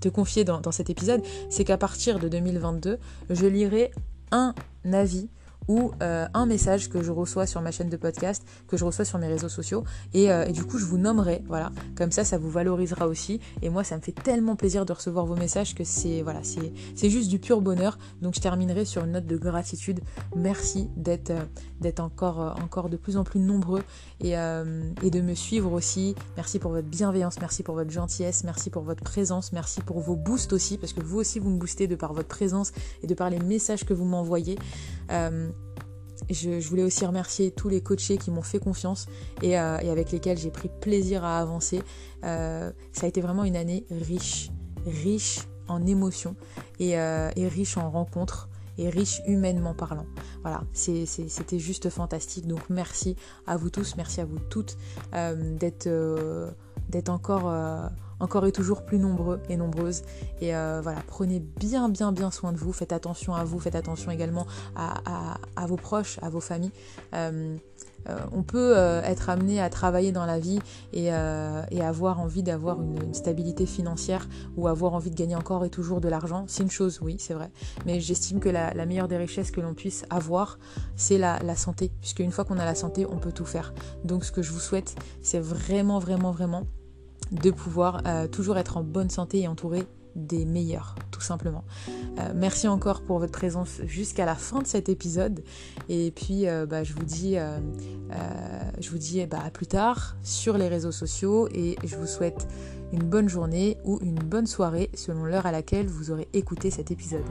te 0.00 0.08
confier 0.08 0.44
dans, 0.44 0.72
cet 0.72 0.90
épisode, 0.90 1.22
c'est 1.50 1.64
qu'à 1.64 1.78
partir 1.78 2.18
de 2.18 2.28
2022, 2.28 2.98
je 3.30 3.46
lirai 3.46 3.90
un 4.30 4.54
avis 4.92 5.28
ou 5.68 5.92
euh, 6.02 6.26
un 6.34 6.46
message 6.46 6.88
que 6.88 7.02
je 7.02 7.12
reçois 7.12 7.46
sur 7.46 7.60
ma 7.60 7.70
chaîne 7.70 7.90
de 7.90 7.96
podcast, 7.96 8.42
que 8.66 8.76
je 8.76 8.84
reçois 8.84 9.04
sur 9.04 9.18
mes 9.18 9.28
réseaux 9.28 9.48
sociaux. 9.48 9.84
Et, 10.14 10.32
euh, 10.32 10.46
du 10.46 10.64
coup, 10.64 10.78
je 10.78 10.86
vous 10.86 10.98
nommerai. 10.98 11.42
Voilà. 11.46 11.70
Comme 11.94 12.10
ça, 12.10 12.24
ça 12.24 12.38
vous 12.38 12.50
valorisera 12.50 13.06
aussi. 13.06 13.40
Et 13.62 13.68
moi, 13.68 13.84
ça 13.84 13.96
me 13.96 14.00
fait 14.00 14.12
tellement 14.12 14.56
plaisir 14.56 14.86
de 14.86 14.92
recevoir 14.92 15.26
vos 15.26 15.36
messages 15.36 15.74
que 15.74 15.84
c'est 15.84 16.22
voilà, 16.22 16.40
c'est 16.42 17.10
juste 17.10 17.28
du 17.28 17.38
pur 17.38 17.60
bonheur. 17.60 17.98
Donc, 18.22 18.34
je 18.34 18.40
terminerai 18.40 18.84
sur 18.84 19.04
une 19.04 19.12
note 19.12 19.26
de 19.26 19.36
gratitude. 19.36 20.00
Merci 20.34 20.88
d'être 20.96 21.30
euh, 21.30 21.90
encore, 21.98 22.56
encore 22.62 22.88
de 22.88 22.96
plus 22.96 23.16
en 23.16 23.24
plus 23.24 23.40
nombreux 23.40 23.82
et, 24.20 24.32
et 24.32 25.10
de 25.10 25.20
me 25.20 25.34
suivre 25.34 25.72
aussi. 25.72 26.14
Merci 26.36 26.58
pour 26.58 26.70
votre 26.70 26.88
bienveillance, 26.88 27.40
merci 27.40 27.62
pour 27.62 27.74
votre 27.74 27.90
gentillesse, 27.90 28.44
merci 28.44 28.70
pour 28.70 28.82
votre 28.82 29.02
présence, 29.02 29.52
merci 29.52 29.80
pour 29.80 30.00
vos 30.00 30.16
boosts 30.16 30.52
aussi, 30.52 30.78
parce 30.78 30.92
que 30.92 31.00
vous 31.00 31.18
aussi, 31.18 31.38
vous 31.38 31.50
me 31.50 31.58
boostez 31.58 31.86
de 31.86 31.94
par 31.94 32.12
votre 32.12 32.28
présence 32.28 32.72
et 33.02 33.06
de 33.06 33.14
par 33.14 33.30
les 33.30 33.38
messages 33.38 33.84
que 33.84 33.94
vous 33.94 34.04
m'envoyez. 34.04 34.58
Je, 36.30 36.60
voulais 36.68 36.82
aussi 36.82 37.06
remercier 37.06 37.50
tous 37.50 37.68
les 37.68 37.80
coachés 37.80 38.18
qui 38.18 38.30
m'ont 38.30 38.42
fait 38.42 38.58
confiance 38.58 39.06
et, 39.42 39.58
euh, 39.58 39.78
avec 39.78 40.12
lesquels 40.12 40.36
j'ai 40.36 40.50
pris 40.50 40.68
plaisir 40.80 41.24
à 41.24 41.38
avancer. 41.38 41.82
Euh, 42.24 42.70
ça 42.92 43.06
a 43.06 43.08
été 43.08 43.20
vraiment 43.20 43.44
une 43.44 43.56
année 43.56 43.86
riche, 43.90 44.50
riche 44.86 45.40
en 45.68 45.86
émotions 45.86 46.36
et, 46.78 46.98
euh, 46.98 47.30
riche 47.36 47.76
en 47.76 47.90
rencontres 47.90 48.48
et 48.76 48.90
riche 48.90 49.22
humainement 49.26 49.74
parlant. 49.74 50.06
Voilà, 50.42 50.62
c'était 50.72 51.58
juste 51.58 51.88
fantastique. 51.88 52.46
Donc 52.46 52.68
merci 52.68 53.16
à 53.46 53.56
vous 53.56 53.70
tous, 53.70 53.96
merci 53.96 54.20
à 54.20 54.24
vous 54.24 54.38
toutes 54.38 54.76
d'être 55.12 55.88
encore 57.08 57.52
encore 58.20 58.46
et 58.46 58.52
toujours 58.52 58.84
plus 58.84 58.98
nombreux 58.98 59.40
et 59.48 59.56
nombreuses. 59.56 60.02
Et 60.40 60.54
euh, 60.54 60.80
voilà, 60.82 61.00
prenez 61.06 61.40
bien, 61.40 61.88
bien, 61.88 62.12
bien 62.12 62.30
soin 62.30 62.52
de 62.52 62.58
vous. 62.58 62.72
Faites 62.72 62.92
attention 62.92 63.34
à 63.34 63.44
vous, 63.44 63.58
faites 63.58 63.74
attention 63.74 64.10
également 64.10 64.46
à, 64.76 65.66
vos 65.66 65.76
proches, 65.76 66.18
à 66.22 66.28
vos 66.28 66.40
familles. 66.40 66.72
Euh, 67.14 67.56
euh, 68.08 68.16
on 68.32 68.42
peut 68.42 68.76
être 69.04 69.28
amené 69.28 69.60
à 69.60 69.68
travailler 69.70 70.12
dans 70.12 70.24
la 70.24 70.38
vie 70.38 70.60
et, 70.92 71.10
avoir 71.10 72.20
envie 72.20 72.42
d'avoir 72.42 72.80
une, 72.80 73.14
stabilité 73.14 73.66
financière 73.66 74.28
ou 74.56 74.68
avoir 74.68 74.94
envie 74.94 75.10
de 75.10 75.16
gagner 75.16 75.34
encore 75.34 75.64
et 75.64 75.70
toujours 75.70 76.00
de 76.00 76.08
l'argent. 76.08 76.44
C'est 76.46 76.62
une 76.62 76.70
chose, 76.70 77.00
oui, 77.02 77.16
c'est 77.18 77.34
vrai. 77.34 77.50
Mais 77.86 78.00
j'estime 78.00 78.40
que 78.40 78.48
la, 78.48 78.86
meilleure 78.86 79.08
des 79.08 79.16
richesses 79.16 79.50
que 79.50 79.60
l'on 79.60 79.74
puisse 79.74 80.04
avoir, 80.10 80.58
c'est 80.96 81.18
la, 81.18 81.38
la 81.40 81.56
santé. 81.56 81.90
Puisque 82.00 82.20
une 82.20 82.30
fois 82.30 82.44
qu'on 82.44 82.58
a 82.58 82.64
la 82.64 82.74
santé, 82.74 83.06
on 83.06 83.18
peut 83.18 83.32
tout 83.32 83.44
faire. 83.44 83.74
Donc 84.04 84.24
ce 84.24 84.32
que 84.32 84.42
je 84.42 84.52
vous 84.52 84.60
souhaite, 84.60 84.94
c'est 85.22 85.40
vraiment, 85.40 85.98
vraiment, 85.98 86.30
vraiment 86.30 86.64
de 87.32 87.50
pouvoir 87.50 88.02
euh, 88.06 88.28
toujours 88.28 88.58
être 88.58 88.76
en 88.76 88.82
bonne 88.82 89.10
santé 89.10 89.40
et 89.40 89.48
entouré 89.48 89.84
des 90.16 90.44
meilleurs, 90.44 90.96
tout 91.12 91.20
simplement. 91.20 91.64
Euh, 92.18 92.32
merci 92.34 92.66
encore 92.66 93.02
pour 93.02 93.18
votre 93.20 93.32
présence 93.32 93.80
jusqu'à 93.84 94.24
la 94.24 94.34
fin 94.34 94.62
de 94.62 94.66
cet 94.66 94.88
épisode. 94.88 95.44
Et 95.88 96.10
puis, 96.10 96.48
euh, 96.48 96.66
bah, 96.66 96.82
je 96.82 96.92
vous 96.92 97.04
dis, 97.04 97.36
bah, 99.26 99.38
à 99.44 99.50
plus 99.50 99.66
tard 99.66 100.16
sur 100.22 100.58
les 100.58 100.68
réseaux 100.68 100.92
sociaux 100.92 101.48
et 101.54 101.76
je 101.84 101.96
vous 101.96 102.06
souhaite 102.06 102.48
une 102.92 103.04
bonne 103.04 103.28
journée 103.28 103.76
ou 103.84 103.98
une 104.02 104.18
bonne 104.18 104.46
soirée 104.46 104.90
selon 104.94 105.24
l'heure 105.24 105.46
à 105.46 105.52
laquelle 105.52 105.86
vous 105.86 106.10
aurez 106.10 106.26
écouté 106.32 106.70
cet 106.70 106.90
épisode. 106.90 107.26